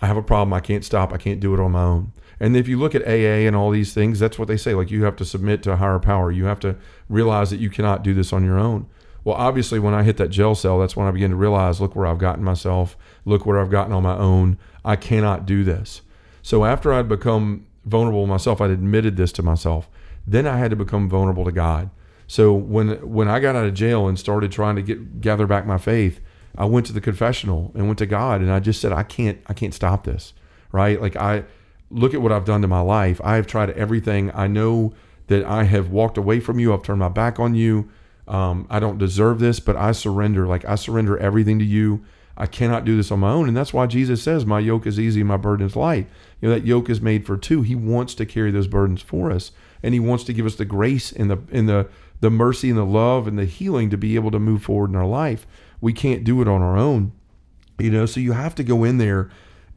I 0.02 0.06
have 0.06 0.18
a 0.18 0.22
problem. 0.22 0.52
I 0.52 0.60
can't 0.60 0.84
stop. 0.84 1.12
I 1.12 1.16
can't 1.16 1.40
do 1.40 1.54
it 1.54 1.60
on 1.60 1.72
my 1.72 1.82
own. 1.82 2.12
And 2.38 2.56
if 2.56 2.68
you 2.68 2.78
look 2.78 2.94
at 2.94 3.02
AA 3.02 3.46
and 3.46 3.56
all 3.56 3.70
these 3.70 3.94
things, 3.94 4.18
that's 4.18 4.38
what 4.38 4.48
they 4.48 4.56
say. 4.56 4.74
Like 4.74 4.90
you 4.90 5.04
have 5.04 5.16
to 5.16 5.24
submit 5.24 5.62
to 5.62 5.72
a 5.72 5.76
higher 5.76 5.98
power. 5.98 6.30
You 6.30 6.44
have 6.44 6.60
to 6.60 6.76
realize 7.08 7.50
that 7.50 7.60
you 7.60 7.70
cannot 7.70 8.02
do 8.02 8.12
this 8.12 8.32
on 8.32 8.44
your 8.44 8.58
own. 8.58 8.86
Well, 9.24 9.36
obviously, 9.36 9.78
when 9.78 9.94
I 9.94 10.02
hit 10.02 10.16
that 10.16 10.28
jail 10.28 10.54
cell, 10.54 10.80
that's 10.80 10.96
when 10.96 11.06
I 11.06 11.12
began 11.12 11.30
to 11.30 11.36
realize, 11.36 11.80
look 11.80 11.94
where 11.94 12.06
I've 12.06 12.18
gotten 12.18 12.42
myself. 12.42 12.96
Look 13.24 13.46
where 13.46 13.60
I've 13.60 13.70
gotten 13.70 13.92
on 13.92 14.02
my 14.02 14.16
own. 14.16 14.58
I 14.84 14.96
cannot 14.96 15.46
do 15.46 15.62
this. 15.62 16.02
So 16.42 16.64
after 16.64 16.92
I'd 16.92 17.08
become 17.08 17.66
vulnerable 17.84 18.26
myself, 18.26 18.60
I'd 18.60 18.70
admitted 18.70 19.16
this 19.16 19.32
to 19.32 19.42
myself. 19.42 19.88
Then 20.26 20.46
I 20.46 20.58
had 20.58 20.70
to 20.70 20.76
become 20.76 21.08
vulnerable 21.08 21.44
to 21.44 21.52
God. 21.52 21.90
So 22.26 22.52
when 22.52 22.88
when 23.08 23.28
I 23.28 23.40
got 23.40 23.56
out 23.56 23.66
of 23.66 23.74
jail 23.74 24.08
and 24.08 24.18
started 24.18 24.50
trying 24.50 24.76
to 24.76 24.82
get 24.82 25.20
gather 25.20 25.46
back 25.46 25.66
my 25.66 25.78
faith, 25.78 26.20
I 26.56 26.64
went 26.64 26.86
to 26.86 26.92
the 26.92 27.00
confessional 27.00 27.72
and 27.74 27.86
went 27.86 27.98
to 27.98 28.06
God 28.06 28.40
and 28.40 28.50
I 28.50 28.60
just 28.60 28.80
said 28.80 28.92
I 28.92 29.02
can't 29.02 29.38
I 29.46 29.54
can't 29.54 29.74
stop 29.74 30.04
this. 30.04 30.32
Right? 30.72 31.00
Like 31.00 31.16
I 31.16 31.44
look 31.90 32.14
at 32.14 32.22
what 32.22 32.32
I've 32.32 32.44
done 32.44 32.62
to 32.62 32.68
my 32.68 32.80
life. 32.80 33.20
I 33.22 33.36
have 33.36 33.46
tried 33.46 33.70
everything. 33.70 34.30
I 34.34 34.46
know 34.46 34.94
that 35.26 35.44
I 35.44 35.64
have 35.64 35.90
walked 35.90 36.16
away 36.16 36.40
from 36.40 36.58
you. 36.58 36.72
I've 36.72 36.82
turned 36.82 37.00
my 37.00 37.08
back 37.08 37.38
on 37.38 37.54
you. 37.54 37.90
Um, 38.28 38.66
I 38.70 38.80
don't 38.80 38.98
deserve 38.98 39.38
this, 39.40 39.60
but 39.60 39.76
I 39.76 39.92
surrender. 39.92 40.46
Like 40.46 40.64
I 40.64 40.76
surrender 40.76 41.18
everything 41.18 41.58
to 41.58 41.64
you. 41.64 42.04
I 42.36 42.46
cannot 42.46 42.84
do 42.84 42.96
this 42.96 43.10
on 43.10 43.20
my 43.20 43.30
own. 43.30 43.48
And 43.48 43.56
that's 43.56 43.74
why 43.74 43.86
Jesus 43.86 44.22
says, 44.22 44.46
My 44.46 44.58
yoke 44.58 44.86
is 44.86 44.98
easy, 44.98 45.22
my 45.22 45.36
burden 45.36 45.66
is 45.66 45.76
light. 45.76 46.08
You 46.40 46.48
know, 46.48 46.54
that 46.54 46.66
yoke 46.66 46.88
is 46.88 47.00
made 47.00 47.26
for 47.26 47.36
two. 47.36 47.62
He 47.62 47.74
wants 47.74 48.14
to 48.14 48.26
carry 48.26 48.50
those 48.50 48.66
burdens 48.66 49.02
for 49.02 49.30
us. 49.30 49.52
And 49.82 49.94
he 49.94 50.00
wants 50.00 50.24
to 50.24 50.32
give 50.32 50.46
us 50.46 50.54
the 50.54 50.64
grace 50.64 51.12
and 51.12 51.30
the 51.30 51.38
in 51.50 51.66
the 51.66 51.88
the 52.20 52.30
mercy 52.30 52.70
and 52.70 52.78
the 52.78 52.84
love 52.84 53.26
and 53.26 53.38
the 53.38 53.44
healing 53.44 53.90
to 53.90 53.96
be 53.98 54.14
able 54.14 54.30
to 54.30 54.38
move 54.38 54.62
forward 54.62 54.90
in 54.90 54.96
our 54.96 55.06
life. 55.06 55.46
We 55.80 55.92
can't 55.92 56.24
do 56.24 56.40
it 56.40 56.48
on 56.48 56.62
our 56.62 56.78
own. 56.78 57.12
You 57.78 57.90
know, 57.90 58.06
so 58.06 58.20
you 58.20 58.32
have 58.32 58.54
to 58.54 58.64
go 58.64 58.84
in 58.84 58.98
there 58.98 59.28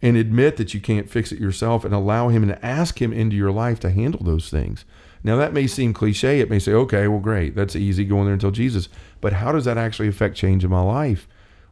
and 0.01 0.15
admit 0.15 0.57
that 0.57 0.73
you 0.73 0.79
can't 0.79 1.09
fix 1.09 1.31
it 1.31 1.39
yourself 1.39 1.83
and 1.83 1.93
allow 1.93 2.29
him 2.29 2.43
and 2.43 2.63
ask 2.63 3.01
him 3.01 3.11
into 3.11 3.35
your 3.35 3.51
life 3.51 3.79
to 3.79 3.89
handle 3.89 4.23
those 4.23 4.49
things. 4.49 4.85
Now 5.25 5.35
that 5.37 5.53
may 5.53 5.67
seem 5.67 5.91
cliche. 5.93 6.39
It 6.39 6.49
may 6.49 6.59
say, 6.59 6.73
okay, 6.73 7.07
well, 7.09 7.19
great. 7.19 7.55
That's 7.55 7.75
easy. 7.75 8.05
Go 8.05 8.19
in 8.19 8.25
there 8.25 8.33
and 8.33 8.41
tell 8.41 8.51
Jesus. 8.51 8.89
But 9.21 9.33
how 9.33 9.51
does 9.51 9.65
that 9.65 9.77
actually 9.77 10.07
affect 10.07 10.37
change 10.37 10.63
in 10.63 10.69
my 10.71 10.81
life? 10.83 11.27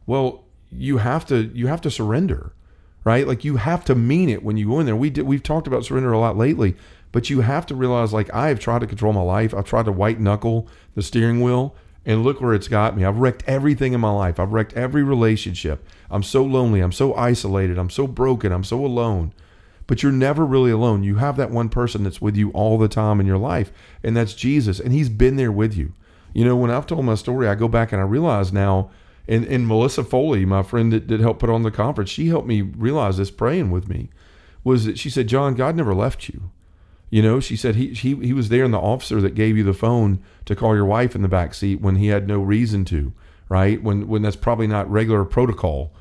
Well, 0.06 0.44
you 0.70 0.98
have 0.98 1.24
to 1.26 1.50
you 1.54 1.68
have 1.68 1.80
to 1.82 1.90
surrender. 1.90 2.52
right? 3.04 3.26
Like 3.28 3.44
you 3.44 3.56
have 3.56 3.84
to 3.86 3.94
mean 3.94 4.28
it 4.28 4.42
when 4.42 4.56
you 4.56 4.68
go 4.68 4.80
in 4.80 4.86
there. 4.86 4.96
We 4.96 5.10
did, 5.10 5.26
we've 5.26 5.42
talked 5.42 5.66
about 5.66 5.84
surrender 5.84 6.12
a 6.12 6.18
lot 6.18 6.36
lately, 6.36 6.74
but 7.12 7.30
you 7.30 7.42
have 7.42 7.66
to 7.66 7.74
realize 7.74 8.12
like 8.12 8.32
I 8.34 8.48
have 8.48 8.58
tried 8.58 8.80
to 8.80 8.86
control 8.86 9.12
my 9.12 9.22
life. 9.22 9.54
I've 9.54 9.66
tried 9.66 9.84
to 9.86 9.92
white 9.92 10.18
knuckle 10.20 10.68
the 10.94 11.02
steering 11.02 11.40
wheel 11.40 11.74
and 12.06 12.22
look 12.22 12.40
where 12.40 12.54
it's 12.54 12.68
got 12.68 12.96
me. 12.96 13.04
I've 13.04 13.18
wrecked 13.18 13.44
everything 13.46 13.92
in 13.92 14.00
my 14.00 14.10
life. 14.10 14.40
I've 14.40 14.52
wrecked 14.52 14.74
every 14.74 15.02
relationship. 15.02 15.86
I'm 16.10 16.22
so 16.22 16.42
lonely. 16.44 16.80
I'm 16.80 16.92
so 16.92 17.14
isolated. 17.14 17.78
I'm 17.78 17.90
so 17.90 18.06
broken. 18.06 18.52
I'm 18.52 18.64
so 18.64 18.84
alone. 18.84 19.32
But 19.86 20.02
you're 20.02 20.12
never 20.12 20.46
really 20.46 20.70
alone. 20.70 21.02
You 21.02 21.16
have 21.16 21.36
that 21.36 21.50
one 21.50 21.68
person 21.68 22.04
that's 22.04 22.20
with 22.20 22.36
you 22.36 22.50
all 22.50 22.78
the 22.78 22.88
time 22.88 23.20
in 23.20 23.26
your 23.26 23.38
life, 23.38 23.70
and 24.02 24.16
that's 24.16 24.34
Jesus. 24.34 24.80
And 24.80 24.92
he's 24.92 25.08
been 25.08 25.36
there 25.36 25.52
with 25.52 25.76
you. 25.76 25.92
You 26.32 26.44
know, 26.44 26.56
when 26.56 26.70
I've 26.70 26.86
told 26.86 27.04
my 27.04 27.14
story, 27.14 27.48
I 27.48 27.54
go 27.54 27.68
back 27.68 27.92
and 27.92 28.00
I 28.00 28.04
realize 28.04 28.52
now, 28.52 28.90
and, 29.28 29.44
and 29.46 29.66
Melissa 29.66 30.02
Foley, 30.02 30.44
my 30.44 30.62
friend 30.62 30.92
that, 30.92 31.08
that 31.08 31.20
helped 31.20 31.40
put 31.40 31.50
on 31.50 31.62
the 31.62 31.70
conference, 31.70 32.10
she 32.10 32.28
helped 32.28 32.48
me 32.48 32.62
realize 32.62 33.16
this 33.16 33.30
praying 33.30 33.70
with 33.70 33.88
me, 33.88 34.10
was 34.64 34.84
that 34.84 34.98
she 34.98 35.10
said, 35.10 35.28
John, 35.28 35.54
God 35.54 35.76
never 35.76 35.94
left 35.94 36.28
you. 36.28 36.50
You 37.10 37.22
know, 37.22 37.38
she 37.38 37.54
said 37.54 37.76
he, 37.76 37.94
he, 37.94 38.16
he 38.16 38.32
was 38.32 38.48
there 38.48 38.64
in 38.64 38.72
the 38.72 38.80
officer 38.80 39.20
that 39.20 39.36
gave 39.36 39.56
you 39.56 39.62
the 39.62 39.72
phone 39.72 40.18
to 40.46 40.56
call 40.56 40.74
your 40.74 40.84
wife 40.84 41.14
in 41.14 41.22
the 41.22 41.28
back 41.28 41.54
seat 41.54 41.80
when 41.80 41.96
he 41.96 42.08
had 42.08 42.26
no 42.26 42.40
reason 42.40 42.84
to, 42.86 43.12
right? 43.48 43.80
When, 43.80 44.08
when 44.08 44.22
that's 44.22 44.34
probably 44.34 44.66
not 44.66 44.90
regular 44.90 45.24
protocol. 45.24 45.92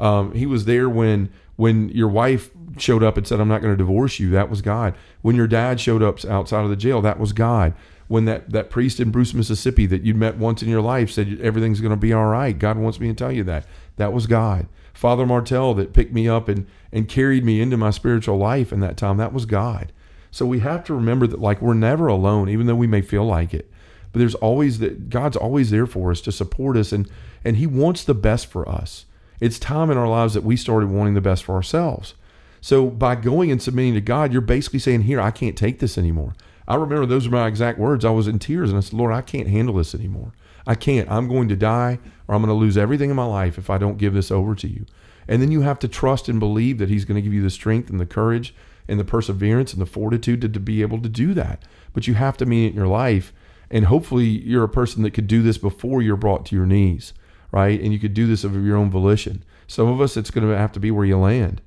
Um, 0.00 0.32
he 0.32 0.46
was 0.46 0.64
there 0.64 0.88
when 0.88 1.30
when 1.56 1.90
your 1.90 2.08
wife 2.08 2.50
showed 2.78 3.02
up 3.02 3.18
and 3.18 3.26
said, 3.26 3.38
I'm 3.38 3.48
not 3.48 3.60
going 3.60 3.74
to 3.74 3.76
divorce 3.76 4.18
you, 4.18 4.30
that 4.30 4.48
was 4.48 4.62
God. 4.62 4.94
When 5.20 5.36
your 5.36 5.46
dad 5.46 5.78
showed 5.78 6.02
up 6.02 6.24
outside 6.24 6.64
of 6.64 6.70
the 6.70 6.76
jail, 6.76 7.02
that 7.02 7.20
was 7.20 7.34
God. 7.34 7.74
When 8.08 8.24
that, 8.24 8.50
that 8.50 8.70
priest 8.70 8.98
in 8.98 9.10
Bruce, 9.10 9.34
Mississippi 9.34 9.84
that 9.86 10.02
you 10.02 10.14
met 10.14 10.38
once 10.38 10.62
in 10.62 10.70
your 10.70 10.80
life 10.80 11.10
said, 11.10 11.38
Everything's 11.42 11.82
going 11.82 11.90
to 11.90 11.96
be 11.96 12.14
all 12.14 12.26
right, 12.26 12.58
God 12.58 12.78
wants 12.78 12.98
me 12.98 13.08
to 13.08 13.14
tell 13.14 13.30
you 13.30 13.44
that, 13.44 13.66
that 13.96 14.14
was 14.14 14.26
God. 14.26 14.68
Father 14.94 15.26
Martell 15.26 15.74
that 15.74 15.92
picked 15.92 16.14
me 16.14 16.26
up 16.26 16.48
and, 16.48 16.66
and 16.92 17.08
carried 17.08 17.44
me 17.44 17.60
into 17.60 17.76
my 17.76 17.90
spiritual 17.90 18.38
life 18.38 18.72
in 18.72 18.80
that 18.80 18.96
time, 18.96 19.18
that 19.18 19.34
was 19.34 19.44
God. 19.44 19.92
So 20.30 20.46
we 20.46 20.60
have 20.60 20.82
to 20.84 20.94
remember 20.94 21.26
that, 21.26 21.40
like, 21.40 21.60
we're 21.60 21.74
never 21.74 22.06
alone, 22.06 22.48
even 22.48 22.66
though 22.66 22.74
we 22.74 22.86
may 22.86 23.02
feel 23.02 23.24
like 23.24 23.52
it. 23.52 23.70
But 24.12 24.20
there's 24.20 24.34
always 24.36 24.78
that 24.78 25.10
God's 25.10 25.36
always 25.36 25.70
there 25.70 25.86
for 25.86 26.10
us 26.10 26.20
to 26.22 26.32
support 26.32 26.76
us, 26.76 26.90
and, 26.90 27.08
and 27.44 27.56
He 27.56 27.66
wants 27.66 28.02
the 28.02 28.14
best 28.14 28.46
for 28.46 28.68
us. 28.68 29.04
It's 29.40 29.58
time 29.58 29.90
in 29.90 29.96
our 29.96 30.08
lives 30.08 30.34
that 30.34 30.44
we 30.44 30.56
started 30.56 30.90
wanting 30.90 31.14
the 31.14 31.20
best 31.20 31.44
for 31.44 31.54
ourselves. 31.54 32.14
So 32.60 32.88
by 32.88 33.14
going 33.14 33.50
and 33.50 33.60
submitting 33.60 33.94
to 33.94 34.00
God, 34.02 34.32
you're 34.32 34.42
basically 34.42 34.78
saying, 34.78 35.02
Here, 35.02 35.20
I 35.20 35.30
can't 35.30 35.56
take 35.56 35.78
this 35.78 35.96
anymore. 35.96 36.34
I 36.68 36.74
remember 36.74 37.06
those 37.06 37.26
are 37.26 37.30
my 37.30 37.48
exact 37.48 37.78
words. 37.78 38.04
I 38.04 38.10
was 38.10 38.28
in 38.28 38.38
tears 38.38 38.70
and 38.70 38.76
I 38.76 38.80
said, 38.80 38.92
Lord, 38.92 39.12
I 39.12 39.22
can't 39.22 39.48
handle 39.48 39.76
this 39.76 39.94
anymore. 39.94 40.32
I 40.66 40.74
can't. 40.74 41.10
I'm 41.10 41.26
going 41.26 41.48
to 41.48 41.56
die 41.56 41.98
or 42.28 42.34
I'm 42.34 42.42
going 42.42 42.54
to 42.54 42.54
lose 42.54 42.76
everything 42.76 43.10
in 43.10 43.16
my 43.16 43.24
life 43.24 43.58
if 43.58 43.70
I 43.70 43.78
don't 43.78 43.98
give 43.98 44.12
this 44.12 44.30
over 44.30 44.54
to 44.54 44.68
you. 44.68 44.84
And 45.26 45.40
then 45.40 45.50
you 45.50 45.62
have 45.62 45.78
to 45.80 45.88
trust 45.88 46.28
and 46.28 46.38
believe 46.38 46.78
that 46.78 46.90
He's 46.90 47.04
going 47.04 47.16
to 47.16 47.22
give 47.22 47.32
you 47.32 47.42
the 47.42 47.50
strength 47.50 47.88
and 47.88 47.98
the 47.98 48.06
courage 48.06 48.54
and 48.86 49.00
the 49.00 49.04
perseverance 49.04 49.72
and 49.72 49.80
the 49.80 49.86
fortitude 49.86 50.42
to, 50.42 50.48
to 50.48 50.60
be 50.60 50.82
able 50.82 51.00
to 51.00 51.08
do 51.08 51.32
that. 51.34 51.62
But 51.92 52.06
you 52.06 52.14
have 52.14 52.36
to 52.36 52.46
mean 52.46 52.66
it 52.66 52.70
in 52.70 52.76
your 52.76 52.86
life. 52.86 53.32
And 53.70 53.86
hopefully, 53.86 54.26
you're 54.26 54.64
a 54.64 54.68
person 54.68 55.02
that 55.02 55.12
could 55.12 55.28
do 55.28 55.42
this 55.42 55.58
before 55.58 56.02
you're 56.02 56.16
brought 56.16 56.44
to 56.46 56.56
your 56.56 56.66
knees 56.66 57.14
right? 57.52 57.80
And 57.80 57.92
you 57.92 57.98
could 57.98 58.14
do 58.14 58.26
this 58.26 58.44
of 58.44 58.54
your 58.64 58.76
own 58.76 58.90
volition. 58.90 59.44
Some 59.66 59.88
of 59.88 60.00
us, 60.00 60.16
it's 60.16 60.30
going 60.30 60.48
to 60.48 60.56
have 60.56 60.72
to 60.72 60.80
be 60.80 60.90
where 60.90 61.04
you 61.04 61.18
land. 61.18 61.60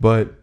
But 0.00 0.34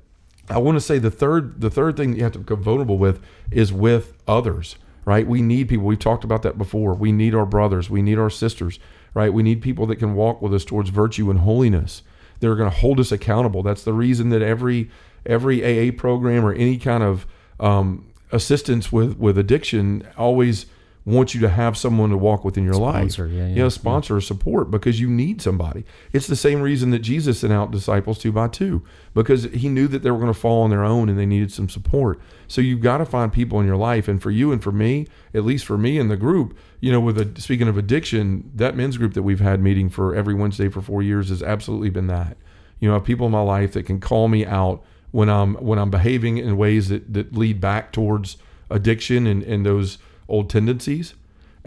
I 0.49 0.59
want 0.59 0.75
to 0.75 0.81
say 0.81 0.99
the 0.99 1.11
third, 1.11 1.61
the 1.61 1.69
third 1.69 1.97
thing 1.97 2.11
that 2.11 2.17
you 2.17 2.23
have 2.23 2.33
to 2.33 2.39
become 2.39 2.61
vulnerable 2.61 2.97
with 2.97 3.21
is 3.51 3.73
with 3.73 4.13
others, 4.27 4.77
right? 5.05 5.27
We 5.27 5.41
need 5.41 5.69
people. 5.69 5.85
We've 5.85 5.99
talked 5.99 6.23
about 6.23 6.43
that 6.43 6.57
before. 6.57 6.93
We 6.93 7.11
need 7.11 7.35
our 7.35 7.45
brothers. 7.45 7.89
We 7.89 8.01
need 8.01 8.17
our 8.17 8.29
sisters, 8.29 8.79
right? 9.13 9.33
We 9.33 9.43
need 9.43 9.61
people 9.61 9.85
that 9.87 9.97
can 9.97 10.15
walk 10.15 10.41
with 10.41 10.53
us 10.53 10.63
towards 10.63 10.89
virtue 10.89 11.29
and 11.29 11.39
holiness. 11.39 12.03
They're 12.39 12.55
going 12.55 12.69
to 12.69 12.77
hold 12.77 12.99
us 12.99 13.11
accountable. 13.11 13.63
That's 13.63 13.83
the 13.83 13.93
reason 13.93 14.29
that 14.29 14.41
every 14.41 14.89
every 15.25 15.61
AA 15.63 15.91
program 15.91 16.45
or 16.45 16.53
any 16.53 16.77
kind 16.77 17.03
of 17.03 17.25
um, 17.59 18.05
assistance 18.31 18.91
with 18.91 19.17
with 19.17 19.37
addiction 19.37 20.07
always 20.17 20.67
wants 21.07 21.33
you 21.33 21.39
to 21.39 21.47
have 21.47 21.77
someone 21.77 22.09
to 22.09 22.17
walk 22.17 22.43
with 22.43 22.57
in 22.57 22.65
your 22.65 22.73
sponsor, 22.73 23.27
life. 23.27 23.33
Yeah, 23.33 23.43
yeah, 23.43 23.47
you 23.47 23.55
know, 23.55 23.69
sponsor 23.69 24.13
yeah. 24.13 24.17
or 24.17 24.21
support 24.21 24.69
because 24.69 24.99
you 24.99 25.09
need 25.09 25.41
somebody. 25.41 25.85
It's 26.11 26.27
the 26.27 26.35
same 26.35 26.61
reason 26.61 26.89
that 26.89 26.99
Jesus 26.99 27.39
sent 27.39 27.53
out 27.53 27.71
disciples 27.71 28.19
two 28.19 28.33
by 28.33 28.49
two 28.49 28.83
because 29.13 29.45
he 29.45 29.69
knew 29.69 29.87
that 29.87 30.03
they 30.03 30.11
were 30.11 30.17
going 30.17 30.33
to 30.33 30.37
fall 30.37 30.63
on 30.63 30.69
their 30.69 30.83
own 30.83 31.07
and 31.07 31.17
they 31.17 31.25
needed 31.25 31.53
some 31.53 31.69
support. 31.69 32.19
So 32.49 32.59
you've 32.59 32.81
got 32.81 32.97
to 32.97 33.05
find 33.05 33.31
people 33.31 33.61
in 33.61 33.65
your 33.65 33.77
life. 33.77 34.09
And 34.09 34.21
for 34.21 34.31
you 34.31 34.51
and 34.51 34.61
for 34.61 34.73
me, 34.73 35.07
at 35.33 35.45
least 35.45 35.65
for 35.65 35.77
me 35.77 35.97
in 35.97 36.09
the 36.09 36.17
group, 36.17 36.57
you 36.81 36.91
know, 36.91 36.99
with 36.99 37.17
a, 37.17 37.39
speaking 37.39 37.69
of 37.69 37.77
addiction, 37.77 38.51
that 38.53 38.75
men's 38.75 38.97
group 38.97 39.13
that 39.13 39.23
we've 39.23 39.39
had 39.39 39.61
meeting 39.61 39.89
for 39.89 40.13
every 40.13 40.33
Wednesday 40.33 40.67
for 40.67 40.81
four 40.81 41.01
years 41.01 41.29
has 41.29 41.41
absolutely 41.41 41.89
been 41.89 42.07
that. 42.07 42.35
You 42.81 42.89
know, 42.89 42.95
I 42.95 42.97
have 42.97 43.05
people 43.05 43.27
in 43.27 43.31
my 43.31 43.41
life 43.41 43.71
that 43.73 43.85
can 43.85 44.01
call 44.01 44.27
me 44.27 44.45
out 44.45 44.83
when 45.11 45.29
I'm 45.29 45.55
when 45.55 45.79
I'm 45.79 45.89
behaving 45.89 46.37
in 46.37 46.57
ways 46.57 46.89
that, 46.89 47.13
that 47.13 47.33
lead 47.33 47.61
back 47.61 47.93
towards 47.93 48.35
addiction 48.69 49.25
and, 49.25 49.41
and 49.43 49.65
those 49.65 49.99
old 50.27 50.49
tendencies 50.49 51.13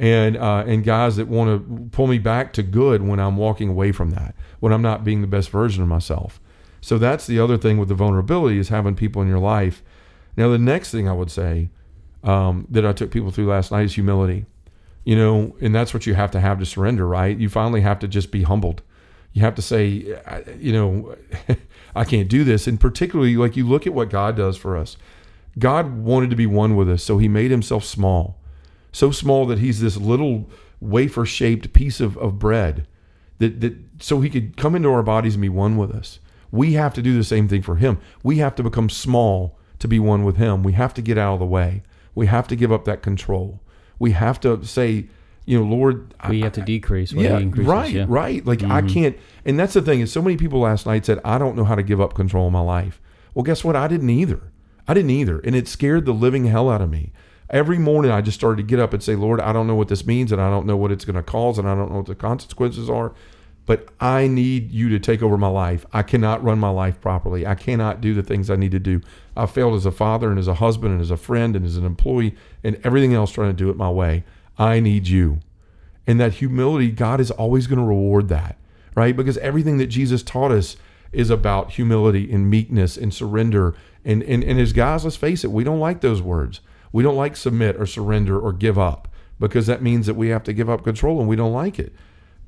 and 0.01 0.39
uh, 0.39 0.65
and 0.67 0.83
guys 0.83 1.17
that 1.17 1.29
want 1.29 1.51
to 1.69 1.89
pull 1.91 2.07
me 2.07 2.19
back 2.19 2.55
to 2.55 2.63
good 2.63 3.03
when 3.03 3.21
I'm 3.21 3.37
walking 3.37 3.69
away 3.69 3.93
from 3.93 4.11
that, 4.11 4.35
when 4.59 4.73
I'm 4.73 4.81
not 4.81 5.05
being 5.05 5.21
the 5.21 5.27
best 5.27 5.51
version 5.51 5.83
of 5.83 5.89
myself. 5.89 6.41
So 6.81 6.97
that's 6.97 7.27
the 7.27 7.39
other 7.39 7.59
thing 7.59 7.77
with 7.77 7.89
the 7.91 7.95
vulnerability 7.95 8.59
is 8.59 8.71
having 8.71 8.95
people 8.95 9.21
in 9.21 9.29
your 9.29 9.39
life. 9.39 9.83
Now 10.39 10.49
the 10.49 10.59
next 10.59 10.91
thing 10.91 11.07
I 11.07 11.13
would 11.13 11.31
say 11.31 11.69
um, 12.25 12.67
that 12.71 12.87
I 12.87 12.95
took 12.95 13.11
people 13.11 13.31
through 13.31 13.47
last 13.47 13.71
night 13.71 13.85
is 13.85 13.95
humility. 13.95 14.47
You 15.05 15.17
know, 15.17 15.57
and 15.61 15.75
that's 15.75 15.93
what 15.93 16.07
you 16.07 16.15
have 16.15 16.31
to 16.33 16.41
have 16.41 16.59
to 16.59 16.67
surrender, 16.67 17.07
right? 17.07 17.37
You 17.37 17.49
finally 17.49 17.83
have 17.83 17.99
to 18.01 18.09
just 18.09 18.31
be 18.31 18.43
humbled. 18.43 18.83
You 19.33 19.43
have 19.43 19.55
to 19.57 19.63
say, 19.63 19.87
you 20.59 20.73
know, 20.73 21.17
I 21.95 22.05
can't 22.05 22.29
do 22.29 22.43
this. 22.45 22.67
And 22.67 22.81
particularly, 22.81 23.37
like 23.37 23.57
you 23.57 23.67
look 23.67 23.87
at 23.87 23.95
what 23.95 24.09
God 24.09 24.37
does 24.37 24.57
for 24.57 24.77
us. 24.77 24.97
God 25.59 25.99
wanted 25.99 26.31
to 26.31 26.37
be 26.37 26.47
one 26.47 26.77
with 26.77 26.89
us, 26.89 27.03
so 27.03 27.19
He 27.19 27.29
made 27.29 27.51
Himself 27.51 27.85
small 27.85 28.40
so 28.93 29.11
small 29.11 29.47
that 29.47 29.59
he's 29.59 29.81
this 29.81 29.97
little 29.97 30.49
wafer 30.81 31.27
shaped 31.27 31.73
piece 31.73 32.01
of, 32.01 32.17
of 32.19 32.39
bread 32.39 32.87
that, 33.39 33.61
that 33.61 33.77
so 33.99 34.21
he 34.21 34.31
could 34.31 34.57
come 34.57 34.75
into 34.75 34.91
our 34.91 35.03
bodies 35.03 35.35
and 35.35 35.43
be 35.43 35.49
one 35.49 35.77
with 35.77 35.91
us. 35.91 36.21
We 36.51 36.73
have 36.75 36.95
to 36.95 37.03
do 37.03 37.17
the 37.17 37.25
same 37.25 37.49
thing 37.49 37.63
for 37.63 37.77
him. 37.77 37.99
We 38.23 38.39
have 38.39 38.55
to 38.57 38.63
become 38.63 38.89
small 38.89 39.59
to 39.79 39.89
be 39.89 39.99
one 39.99 40.25
with 40.25 40.37
him. 40.37 40.63
We 40.63 40.73
have 40.73 40.95
to 40.95 41.03
get 41.03 41.19
out 41.19 41.35
of 41.35 41.41
the 41.41 41.47
way. 41.47 41.83
We 42.15 42.27
have 42.27 42.49
to 42.49 42.57
give 42.57 42.73
up 42.73 42.85
that 42.85 43.03
control. 43.03 43.61
We 43.99 44.13
have 44.13 44.41
to 44.41 44.65
say, 44.65 45.07
you 45.47 45.59
know, 45.59 45.65
Lord, 45.65 46.15
we 46.29 46.43
I, 46.43 46.45
have 46.45 46.53
to 46.55 46.63
decrease. 46.63 47.13
yeah, 47.13 47.41
right, 47.55 47.91
yeah. 47.91 48.07
right. 48.09 48.45
Like 48.45 48.61
mm-hmm. 48.61 48.73
I 48.73 48.83
can't, 48.83 49.17
and 49.45 49.59
that's 49.59 49.75
the 49.75 49.83
thing 49.83 50.01
is, 50.01 50.13
so 50.13 50.23
many 50.23 50.37
people 50.37 50.61
last 50.61 50.87
night 50.87 51.07
said, 51.07 51.21
I 51.25 51.39
don't 51.39 51.57
know 51.57 51.65
how 51.65 51.77
to 51.77 51.83
give 51.83 52.01
up 52.01 52.15
control 52.15 52.47
of 52.47 52.53
my 52.53 52.61
life. 52.61 53.01
Well, 53.35 53.43
guess 53.43 53.63
what? 53.63 53.77
I 53.77 53.89
didn't 53.89 54.11
either. 54.11 54.53
I 54.89 54.95
didn't 54.95 55.11
either, 55.11 55.39
and 55.41 55.55
it 55.55 55.69
scared 55.69 56.05
the 56.05 56.13
living 56.13 56.47
hell 56.47 56.69
out 56.69 56.81
of 56.81 56.91
me 56.91 57.13
every 57.51 57.79
morning 57.79 58.11
I 58.11 58.21
just 58.21 58.39
started 58.39 58.57
to 58.59 58.63
get 58.63 58.79
up 58.79 58.95
and 58.95 59.03
say, 59.03 59.17
Lord, 59.17 59.41
I 59.41 59.53
don't 59.53 59.67
know 59.67 59.75
what 59.75 59.89
this 59.89 60.07
means 60.07 60.33
and 60.33 60.41
I 60.41 60.49
don't 60.49 60.67
know 60.67 60.77
what 60.77 60.93
it's 60.93 61.05
going 61.05 61.17
to 61.17 61.23
cause 61.23 61.59
and 61.59 61.69
I 61.69 61.75
don't 61.75 61.91
know 61.91 61.99
what 61.99 62.07
the 62.07 62.15
consequences 62.15 62.89
are, 62.89 63.13
but 63.67 63.89
I 64.01 64.29
need 64.29 64.71
you 64.71 64.89
to 64.91 64.99
take 64.99 65.23
over 65.23 65.37
my 65.37 65.49
life. 65.49 65.85
I 65.93 66.03
cannot 66.03 66.43
run 66.43 66.59
my 66.59 66.71
life 66.71 67.01
properly. 67.01 67.47
I 67.47 67.57
cannot 67.57 68.01
do 68.01 68.15
the 68.15 68.23
things 68.23 68.51
I 68.51 68.57
need 68.57 68.71
to 68.71 68.79
do. 68.79 69.01
I 69.37 69.47
failed 69.47 69.75
as 69.75 69.85
a 69.87 69.91
father 69.91 70.31
and 70.31 70.39
as 70.39 70.49
a 70.49 70.55
husband 70.55 70.93
and 70.93 71.01
as 71.01 71.11
a 71.11 71.17
friend 71.17 71.57
and 71.57 71.67
as 71.67 71.77
an 71.77 71.85
employee 71.85 72.37
and 72.63 72.81
everything 72.85 73.15
else 73.15 73.33
trying 73.33 73.51
to 73.51 73.57
do 73.57 73.71
it 73.71 73.77
my 73.77 73.91
way. 73.91 74.25
I 74.57 74.81
need 74.81 75.09
you. 75.09 75.41
And 76.07 76.19
that 76.21 76.35
humility, 76.35 76.91
God 76.91 77.21
is 77.21 77.31
always 77.31 77.67
going 77.67 77.79
to 77.79 77.85
reward 77.85 78.29
that, 78.29 78.57
right? 78.95 79.17
Because 79.17 79.39
everything 79.39 79.79
that 79.79 79.87
Jesus 79.87 80.23
taught 80.23 80.51
us 80.51 80.77
is 81.13 81.31
about 81.31 81.73
humility 81.73 82.33
and 82.33 82.49
meekness 82.49 82.97
and 82.97 83.13
surrender. 83.13 83.75
And, 84.05 84.23
and, 84.23 84.43
and 84.43 84.59
as 84.61 84.73
guys, 84.73 85.05
let's 85.05 85.17
face 85.17 85.45
it, 85.45 85.51
we 85.51 85.65
don't 85.65 85.81
like 85.81 86.01
those 86.01 86.23
words. 86.23 86.61
We 86.93 87.03
don't 87.03 87.17
like 87.17 87.37
submit 87.37 87.77
or 87.77 87.87
surrender 87.87 88.39
or 88.39 88.53
give 88.53 88.79
up 88.79 89.09
because 89.39 89.67
that 89.67 89.83
means 89.83 90.07
that 90.07 90.15
we 90.15 90.29
have 90.29 90.45
to 90.45 90.53
give 90.53 90.69
up 90.69 90.85
control 90.85 91.21
and 91.21 91.29
we 91.29 91.37
don't 91.37 91.53
like 91.53 91.79
it. 91.79 91.95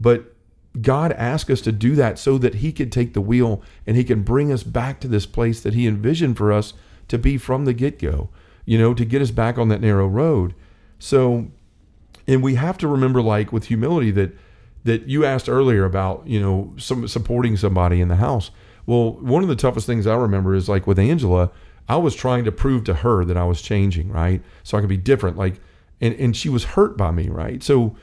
But 0.00 0.34
God 0.80 1.12
asked 1.12 1.50
us 1.50 1.60
to 1.62 1.72
do 1.72 1.94
that 1.96 2.18
so 2.18 2.38
that 2.38 2.56
He 2.56 2.72
could 2.72 2.90
take 2.90 3.14
the 3.14 3.20
wheel 3.20 3.62
and 3.86 3.96
He 3.96 4.04
can 4.04 4.22
bring 4.22 4.52
us 4.52 4.62
back 4.62 5.00
to 5.00 5.08
this 5.08 5.26
place 5.26 5.60
that 5.60 5.74
He 5.74 5.86
envisioned 5.86 6.36
for 6.36 6.52
us 6.52 6.74
to 7.08 7.18
be 7.18 7.36
from 7.38 7.64
the 7.64 7.74
get 7.74 7.98
go, 7.98 8.30
you 8.64 8.78
know, 8.78 8.94
to 8.94 9.04
get 9.04 9.22
us 9.22 9.30
back 9.30 9.58
on 9.58 9.68
that 9.68 9.80
narrow 9.80 10.06
road. 10.06 10.54
So, 10.98 11.48
and 12.26 12.42
we 12.42 12.54
have 12.54 12.78
to 12.78 12.88
remember, 12.88 13.20
like 13.20 13.52
with 13.52 13.66
humility, 13.66 14.10
that 14.12 14.36
that 14.84 15.08
you 15.08 15.24
asked 15.24 15.48
earlier 15.48 15.84
about, 15.84 16.26
you 16.26 16.40
know, 16.40 16.72
some 16.76 17.06
supporting 17.06 17.56
somebody 17.56 18.00
in 18.00 18.08
the 18.08 18.16
house. 18.16 18.50
Well, 18.84 19.12
one 19.12 19.42
of 19.42 19.48
the 19.48 19.56
toughest 19.56 19.86
things 19.86 20.06
I 20.06 20.16
remember 20.16 20.54
is 20.54 20.68
like 20.68 20.86
with 20.86 20.98
Angela, 20.98 21.50
I 21.88 21.96
was 21.96 22.14
trying 22.14 22.44
to 22.44 22.52
prove 22.52 22.84
to 22.84 22.94
her 22.94 23.24
that 23.24 23.36
I 23.36 23.44
was 23.44 23.62
changing, 23.62 24.10
right? 24.10 24.42
So 24.62 24.76
I 24.76 24.80
could 24.80 24.88
be 24.88 24.96
different. 24.96 25.36
Like, 25.36 25.60
and, 26.00 26.14
and 26.14 26.36
she 26.36 26.48
was 26.48 26.64
hurt 26.64 26.96
by 26.96 27.10
me, 27.10 27.28
right? 27.28 27.62
So 27.62 27.96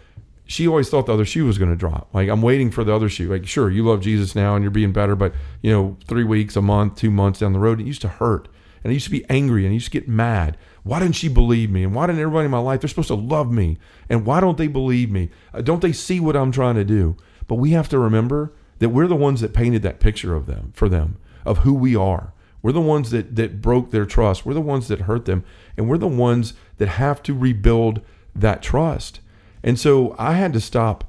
she 0.45 0.67
always 0.67 0.89
thought 0.89 1.05
the 1.05 1.13
other 1.13 1.25
shoe 1.25 1.45
was 1.45 1.57
going 1.57 1.69
to 1.69 1.77
drop. 1.77 2.09
Like, 2.13 2.27
I'm 2.27 2.41
waiting 2.41 2.71
for 2.71 2.83
the 2.83 2.93
other 2.93 3.09
shoe. 3.09 3.29
Like, 3.29 3.47
sure, 3.47 3.69
you 3.69 3.83
love 3.85 4.01
Jesus 4.01 4.35
now 4.35 4.55
and 4.55 4.63
you're 4.63 4.71
being 4.71 4.91
better, 4.91 5.15
but, 5.15 5.33
you 5.61 5.71
know, 5.71 5.97
three 6.07 6.23
weeks, 6.23 6.55
a 6.55 6.61
month, 6.61 6.95
two 6.95 7.11
months 7.11 7.39
down 7.39 7.53
the 7.53 7.59
road, 7.59 7.79
it 7.79 7.87
used 7.87 8.01
to 8.01 8.07
hurt. 8.07 8.47
And 8.83 8.91
I 8.91 8.93
used 8.93 9.05
to 9.05 9.11
be 9.11 9.29
angry 9.29 9.65
and 9.65 9.71
I 9.71 9.73
used 9.73 9.91
to 9.91 9.99
get 9.99 10.07
mad. 10.07 10.57
Why 10.83 10.99
didn't 10.99 11.15
she 11.15 11.27
believe 11.27 11.69
me? 11.69 11.83
And 11.83 11.93
why 11.93 12.07
didn't 12.07 12.21
everybody 12.21 12.45
in 12.45 12.51
my 12.51 12.59
life, 12.59 12.81
they're 12.81 12.87
supposed 12.87 13.09
to 13.09 13.15
love 13.15 13.51
me? 13.51 13.77
And 14.09 14.25
why 14.25 14.39
don't 14.39 14.57
they 14.57 14.67
believe 14.67 15.11
me? 15.11 15.29
Uh, 15.53 15.61
don't 15.61 15.81
they 15.81 15.91
see 15.91 16.19
what 16.19 16.35
I'm 16.35 16.51
trying 16.51 16.75
to 16.75 16.85
do? 16.85 17.15
But 17.47 17.55
we 17.55 17.71
have 17.71 17.89
to 17.89 17.99
remember 17.99 18.53
that 18.79 18.89
we're 18.89 19.07
the 19.07 19.15
ones 19.15 19.41
that 19.41 19.53
painted 19.53 19.81
that 19.83 19.99
picture 19.99 20.33
of 20.33 20.45
them 20.45 20.71
for 20.73 20.89
them 20.89 21.17
of 21.45 21.59
who 21.59 21.73
we 21.73 21.95
are. 21.95 22.33
We're 22.61 22.71
the 22.71 22.81
ones 22.81 23.11
that 23.11 23.35
that 23.35 23.61
broke 23.61 23.91
their 23.91 24.05
trust. 24.05 24.45
We're 24.45 24.53
the 24.53 24.61
ones 24.61 24.87
that 24.87 25.01
hurt 25.01 25.25
them, 25.25 25.43
and 25.77 25.89
we're 25.89 25.97
the 25.97 26.07
ones 26.07 26.53
that 26.77 26.87
have 26.87 27.23
to 27.23 27.33
rebuild 27.33 28.01
that 28.35 28.61
trust. 28.61 29.21
And 29.63 29.79
so 29.79 30.15
I 30.17 30.33
had 30.33 30.53
to 30.53 30.61
stop 30.61 31.03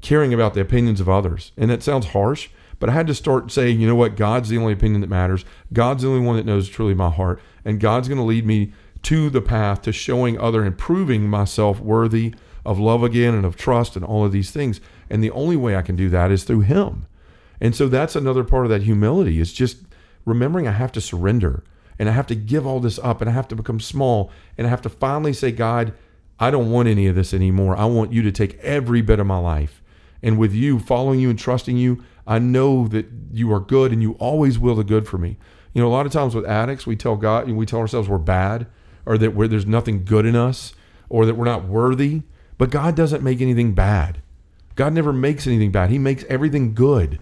caring 0.00 0.34
about 0.34 0.54
the 0.54 0.60
opinions 0.60 1.00
of 1.00 1.08
others. 1.08 1.52
And 1.56 1.70
that 1.70 1.82
sounds 1.82 2.06
harsh, 2.08 2.50
but 2.78 2.88
I 2.88 2.92
had 2.92 3.06
to 3.06 3.14
start 3.14 3.52
saying, 3.52 3.80
you 3.80 3.86
know 3.86 3.94
what, 3.94 4.16
God's 4.16 4.48
the 4.48 4.58
only 4.58 4.72
opinion 4.72 5.00
that 5.00 5.10
matters. 5.10 5.44
God's 5.72 6.02
the 6.02 6.08
only 6.08 6.26
one 6.26 6.36
that 6.36 6.46
knows 6.46 6.68
truly 6.68 6.94
my 6.94 7.10
heart, 7.10 7.40
and 7.64 7.80
God's 7.80 8.08
going 8.08 8.18
to 8.18 8.24
lead 8.24 8.44
me 8.44 8.72
to 9.02 9.30
the 9.30 9.40
path 9.40 9.82
to 9.82 9.92
showing 9.92 10.38
other 10.38 10.62
and 10.62 10.76
proving 10.78 11.28
myself 11.28 11.80
worthy 11.80 12.34
of 12.64 12.78
love 12.78 13.02
again 13.02 13.34
and 13.34 13.44
of 13.44 13.56
trust 13.56 13.96
and 13.96 14.04
all 14.04 14.24
of 14.24 14.32
these 14.32 14.50
things. 14.50 14.80
And 15.10 15.22
the 15.22 15.30
only 15.32 15.56
way 15.56 15.76
I 15.76 15.82
can 15.82 15.96
do 15.96 16.08
that 16.10 16.30
is 16.30 16.44
through 16.44 16.60
him. 16.60 17.06
And 17.60 17.74
so 17.74 17.88
that's 17.88 18.16
another 18.16 18.44
part 18.44 18.64
of 18.64 18.70
that 18.70 18.82
humility 18.82 19.40
is 19.40 19.52
just 19.52 19.78
remembering 20.24 20.68
I 20.68 20.72
have 20.72 20.92
to 20.92 21.00
surrender 21.00 21.64
and 21.98 22.08
I 22.08 22.12
have 22.12 22.26
to 22.28 22.34
give 22.34 22.66
all 22.66 22.80
this 22.80 22.98
up 23.00 23.20
and 23.20 23.30
I 23.30 23.32
have 23.32 23.48
to 23.48 23.56
become 23.56 23.80
small 23.80 24.30
and 24.56 24.66
I 24.66 24.70
have 24.70 24.82
to 24.82 24.88
finally 24.88 25.32
say, 25.32 25.52
God, 25.52 25.92
I 26.38 26.50
don't 26.50 26.70
want 26.70 26.88
any 26.88 27.06
of 27.06 27.14
this 27.14 27.32
anymore. 27.32 27.76
I 27.76 27.84
want 27.84 28.12
you 28.12 28.22
to 28.22 28.32
take 28.32 28.58
every 28.58 29.00
bit 29.02 29.20
of 29.20 29.26
my 29.26 29.38
life. 29.38 29.82
And 30.22 30.38
with 30.38 30.52
you, 30.52 30.78
following 30.78 31.20
you 31.20 31.30
and 31.30 31.38
trusting 31.38 31.76
you, 31.76 32.02
I 32.26 32.38
know 32.38 32.88
that 32.88 33.06
you 33.32 33.52
are 33.52 33.60
good 33.60 33.92
and 33.92 34.02
you 34.02 34.12
always 34.14 34.58
will 34.58 34.76
the 34.76 34.84
good 34.84 35.06
for 35.06 35.18
me. 35.18 35.36
You 35.72 35.82
know, 35.82 35.88
a 35.88 35.90
lot 35.90 36.06
of 36.06 36.12
times 36.12 36.34
with 36.34 36.44
addicts, 36.44 36.86
we 36.86 36.96
tell 36.96 37.16
God, 37.16 37.48
and 37.48 37.56
we 37.56 37.66
tell 37.66 37.80
ourselves 37.80 38.08
we're 38.08 38.18
bad 38.18 38.66
or 39.06 39.18
that 39.18 39.34
we're, 39.34 39.48
there's 39.48 39.66
nothing 39.66 40.04
good 40.04 40.26
in 40.26 40.36
us 40.36 40.74
or 41.08 41.26
that 41.26 41.34
we're 41.34 41.44
not 41.44 41.64
worthy. 41.64 42.22
But 42.58 42.70
God 42.70 42.94
doesn't 42.94 43.22
make 43.22 43.40
anything 43.40 43.74
bad. 43.74 44.22
God 44.74 44.92
never 44.92 45.12
makes 45.12 45.46
anything 45.46 45.72
bad. 45.72 45.90
He 45.90 45.98
makes 45.98 46.24
everything 46.24 46.74
good. 46.74 47.18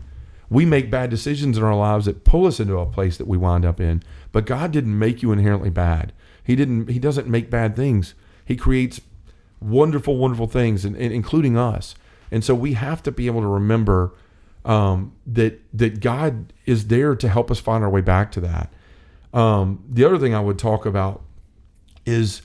We 0.50 0.66
make 0.66 0.90
bad 0.90 1.08
decisions 1.10 1.56
in 1.56 1.62
our 1.62 1.76
lives 1.76 2.06
that 2.06 2.24
pull 2.24 2.46
us 2.46 2.58
into 2.60 2.76
a 2.76 2.84
place 2.84 3.16
that 3.16 3.28
we 3.28 3.38
wind 3.38 3.64
up 3.64 3.80
in. 3.80 4.02
But 4.32 4.46
God 4.46 4.72
didn't 4.72 4.98
make 4.98 5.22
you 5.22 5.32
inherently 5.32 5.70
bad. 5.70 6.12
He 6.42 6.56
didn't. 6.56 6.90
He 6.90 6.98
doesn't 6.98 7.28
make 7.28 7.48
bad 7.48 7.76
things. 7.76 8.14
He 8.44 8.56
creates 8.56 9.00
wonderful, 9.60 10.16
wonderful 10.16 10.48
things, 10.48 10.84
and, 10.84 10.96
and 10.96 11.12
including 11.12 11.56
us. 11.56 11.94
And 12.30 12.44
so 12.44 12.54
we 12.54 12.72
have 12.72 13.02
to 13.04 13.12
be 13.12 13.26
able 13.26 13.40
to 13.42 13.46
remember 13.46 14.12
um, 14.64 15.14
that 15.26 15.60
that 15.72 16.00
God 16.00 16.52
is 16.66 16.88
there 16.88 17.14
to 17.14 17.28
help 17.28 17.50
us 17.50 17.60
find 17.60 17.84
our 17.84 17.90
way 17.90 18.00
back 18.00 18.32
to 18.32 18.40
that. 18.40 18.72
Um, 19.32 19.84
the 19.88 20.04
other 20.04 20.18
thing 20.18 20.34
I 20.34 20.40
would 20.40 20.58
talk 20.58 20.84
about 20.84 21.22
is, 22.04 22.42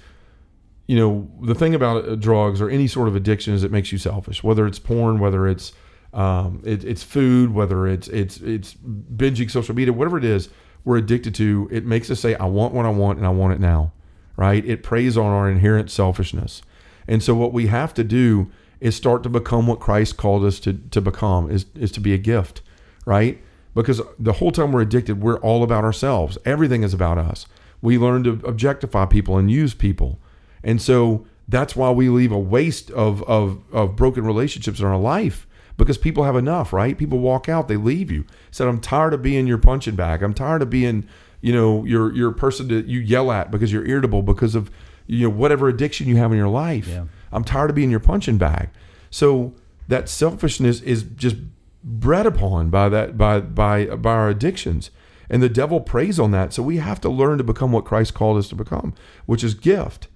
you 0.88 0.96
know, 0.96 1.30
the 1.41 1.56
thing 1.56 1.74
about 1.74 2.08
uh, 2.08 2.15
drugs 2.15 2.62
or 2.62 2.70
any 2.70 2.88
sort 2.88 3.08
of 3.08 3.15
addiction 3.15 3.54
is 3.54 3.63
it 3.63 3.72
makes 3.72 3.91
you 3.91 3.98
selfish. 3.98 4.44
Whether 4.44 4.68
it's 4.68 4.80
porn, 4.80 5.20
whether 5.20 5.48
it's 5.48 5.74
um, 6.15 6.62
it, 6.63 6.86
it's 6.86 7.04
food, 7.04 7.54
whether 7.54 7.86
it's 7.86 8.08
it's 8.08 8.38
it's 8.38 8.73
binging 8.73 9.51
social 9.51 9.75
media, 9.75 9.93
whatever 9.93 10.17
it 10.17 10.23
is, 10.23 10.49
we're 10.86 10.97
addicted 10.97 11.36
to. 11.36 11.67
It 11.71 11.86
makes 11.86 12.10
us 12.10 12.21
say, 12.21 12.36
"I 12.36 12.45
want 12.45 12.73
what 12.73 12.86
I 12.86 12.89
want, 12.89 13.17
and 13.17 13.28
I 13.28 13.32
want 13.32 13.54
it 13.54 13.60
now." 13.60 13.91
Right? 14.38 14.65
It 14.65 14.82
preys 14.82 15.17
on 15.17 15.28
our 15.28 15.49
inherent 15.49 15.91
selfishness, 15.91 16.62
and 17.08 17.21
so 17.21 17.36
what 17.36 17.54
we 17.54 17.67
have 17.67 17.93
to 17.95 18.04
do 18.04 18.49
is 18.80 18.95
start 18.95 19.23
to 19.23 19.30
become 19.30 19.67
what 19.67 19.80
Christ 19.80 20.15
called 20.15 20.45
us 20.45 20.60
to 20.62 20.73
to 20.73 21.01
become 21.01 21.51
is 21.51 21.65
is 21.75 21.91
to 21.91 21.99
be 21.99 22.13
a 22.13 22.17
gift, 22.17 22.62
right? 23.06 23.41
Because 23.73 24.01
the 24.17 24.34
whole 24.34 24.54
time 24.54 24.71
we're 24.71 24.82
addicted, 24.82 25.21
we're 25.21 25.39
all 25.39 25.63
about 25.63 25.84
ourselves. 25.84 26.38
Everything 26.45 26.84
is 26.84 26.93
about 26.93 27.17
us. 27.17 27.45
We 27.82 27.97
learn 27.97 28.23
to 28.23 28.39
objectify 28.45 29.06
people 29.08 29.38
and 29.38 29.51
use 29.51 29.73
people, 29.73 30.19
and 30.63 30.82
so 30.82 31.28
that's 31.49 31.75
why 31.75 31.91
we 31.91 32.08
leave 32.08 32.32
a 32.32 32.39
waste 32.39 32.89
of 32.91 33.21
of, 33.23 33.62
of 33.73 33.97
broken 33.97 34.25
relationships 34.25 34.80
in 34.80 34.86
our 34.86 34.97
life 34.97 35.45
because 35.77 35.97
people 35.97 36.23
have 36.23 36.35
enough, 36.35 36.71
right? 36.71 36.97
People 36.97 37.19
walk 37.19 37.49
out, 37.49 37.67
they 37.67 37.77
leave 37.77 38.11
you. 38.11 38.25
Said, 38.51 38.67
I'm 38.67 38.79
tired 38.79 39.13
of 39.13 39.21
being 39.21 39.47
your 39.47 39.57
punching 39.57 39.95
bag. 39.95 40.23
I'm 40.23 40.33
tired 40.33 40.61
of 40.61 40.69
being, 40.69 41.07
you 41.41 41.53
know, 41.53 41.83
your 41.85 42.13
your 42.13 42.31
person 42.31 42.67
that 42.69 42.85
you 42.85 42.99
yell 42.99 43.31
at 43.31 43.51
because 43.51 43.71
you're 43.71 43.85
irritable 43.85 44.21
because 44.21 44.55
of 44.55 44.71
you 45.07 45.27
know 45.27 45.35
whatever 45.35 45.67
addiction 45.67 46.07
you 46.07 46.17
have 46.17 46.31
in 46.31 46.38
your 46.38 46.49
life. 46.49 46.88
Yeah. 46.88 47.05
I'm 47.31 47.43
tired 47.43 47.69
of 47.69 47.75
being 47.75 47.91
your 47.91 47.99
punching 47.99 48.38
bag. 48.38 48.69
So 49.09 49.53
that 49.88 50.09
selfishness 50.09 50.81
is 50.81 51.03
just 51.03 51.35
bred 51.83 52.25
upon 52.25 52.69
by 52.69 52.89
that 52.89 53.17
by 53.17 53.39
by 53.41 53.85
by 53.85 54.11
our 54.11 54.29
addictions. 54.29 54.91
And 55.29 55.41
the 55.41 55.49
devil 55.49 55.81
preys 55.81 56.19
on 56.19 56.31
that. 56.31 56.53
So 56.53 56.61
we 56.61 56.77
have 56.77 57.01
to 57.01 57.09
learn 57.09 57.39
to 57.39 57.43
become 57.43 57.71
what 57.71 57.83
Christ 57.85 58.13
called 58.13 58.38
us 58.38 58.47
to 58.49 58.55
become, 58.55 58.93
which 59.25 59.43
is 59.43 59.55
gift. 59.55 60.07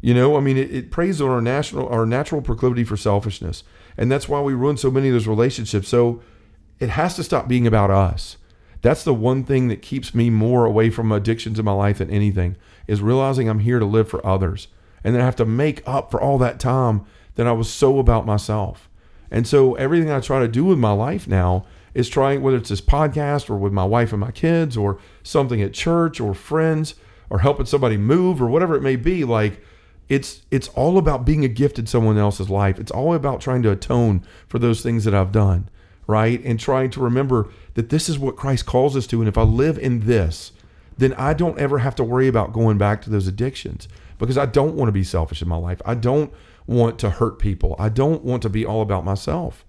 You 0.00 0.14
know, 0.14 0.36
I 0.36 0.40
mean, 0.40 0.56
it, 0.56 0.72
it 0.72 0.90
preys 0.90 1.20
on 1.20 1.30
our 1.30 1.40
national, 1.40 1.88
our 1.88 2.06
natural 2.06 2.40
proclivity 2.40 2.84
for 2.84 2.96
selfishness, 2.96 3.64
and 3.98 4.10
that's 4.10 4.28
why 4.28 4.40
we 4.40 4.54
ruin 4.54 4.76
so 4.76 4.90
many 4.90 5.08
of 5.08 5.14
those 5.14 5.26
relationships. 5.26 5.88
So 5.88 6.22
it 6.78 6.90
has 6.90 7.16
to 7.16 7.24
stop 7.24 7.48
being 7.48 7.66
about 7.66 7.90
us. 7.90 8.36
That's 8.80 9.02
the 9.02 9.12
one 9.12 9.42
thing 9.42 9.66
that 9.68 9.82
keeps 9.82 10.14
me 10.14 10.30
more 10.30 10.64
away 10.64 10.88
from 10.88 11.10
addictions 11.10 11.58
in 11.58 11.64
my 11.64 11.72
life 11.72 11.98
than 11.98 12.10
anything 12.10 12.56
is 12.86 13.02
realizing 13.02 13.48
I'm 13.48 13.58
here 13.58 13.80
to 13.80 13.84
live 13.84 14.08
for 14.08 14.24
others, 14.24 14.68
and 15.02 15.14
then 15.14 15.20
I 15.20 15.24
have 15.24 15.36
to 15.36 15.44
make 15.44 15.82
up 15.86 16.10
for 16.10 16.20
all 16.20 16.38
that 16.38 16.60
time 16.60 17.04
that 17.34 17.46
I 17.46 17.52
was 17.52 17.68
so 17.68 17.98
about 17.98 18.24
myself. 18.24 18.88
And 19.30 19.46
so 19.46 19.74
everything 19.74 20.10
I 20.10 20.20
try 20.20 20.38
to 20.38 20.48
do 20.48 20.64
with 20.64 20.78
my 20.78 20.92
life 20.92 21.26
now 21.26 21.66
is 21.92 22.08
trying, 22.08 22.40
whether 22.40 22.56
it's 22.56 22.70
this 22.70 22.80
podcast 22.80 23.50
or 23.50 23.56
with 23.56 23.72
my 23.72 23.84
wife 23.84 24.12
and 24.12 24.20
my 24.20 24.30
kids 24.30 24.76
or 24.76 24.98
something 25.24 25.60
at 25.60 25.74
church 25.74 26.20
or 26.20 26.32
friends 26.32 26.94
or 27.28 27.40
helping 27.40 27.66
somebody 27.66 27.96
move 27.96 28.40
or 28.40 28.46
whatever 28.46 28.76
it 28.76 28.82
may 28.82 28.96
be, 28.96 29.24
like 29.24 29.60
it's 30.08 30.42
it's 30.50 30.68
all 30.68 30.98
about 30.98 31.24
being 31.24 31.44
a 31.44 31.48
gift 31.48 31.78
in 31.78 31.86
someone 31.86 32.18
else's 32.18 32.48
life. 32.48 32.78
It's 32.78 32.90
all 32.90 33.14
about 33.14 33.40
trying 33.40 33.62
to 33.62 33.70
atone 33.70 34.24
for 34.46 34.58
those 34.58 34.82
things 34.82 35.04
that 35.04 35.14
I've 35.14 35.32
done, 35.32 35.68
right? 36.06 36.42
And 36.44 36.58
trying 36.58 36.90
to 36.90 37.00
remember 37.00 37.48
that 37.74 37.90
this 37.90 38.08
is 38.08 38.18
what 38.18 38.36
Christ 38.36 38.66
calls 38.66 38.96
us 38.96 39.06
to. 39.08 39.20
And 39.20 39.28
if 39.28 39.36
I 39.36 39.42
live 39.42 39.78
in 39.78 40.06
this, 40.06 40.52
then 40.96 41.12
I 41.14 41.34
don't 41.34 41.58
ever 41.58 41.78
have 41.78 41.94
to 41.96 42.04
worry 42.04 42.28
about 42.28 42.52
going 42.52 42.78
back 42.78 43.02
to 43.02 43.10
those 43.10 43.26
addictions 43.26 43.86
because 44.18 44.38
I 44.38 44.46
don't 44.46 44.74
want 44.74 44.88
to 44.88 44.92
be 44.92 45.04
selfish 45.04 45.42
in 45.42 45.48
my 45.48 45.56
life. 45.56 45.80
I 45.84 45.94
don't 45.94 46.32
want 46.66 46.98
to 47.00 47.10
hurt 47.10 47.38
people. 47.38 47.76
I 47.78 47.88
don't 47.88 48.24
want 48.24 48.42
to 48.42 48.48
be 48.48 48.64
all 48.64 48.82
about 48.82 49.04
myself. 49.04 49.64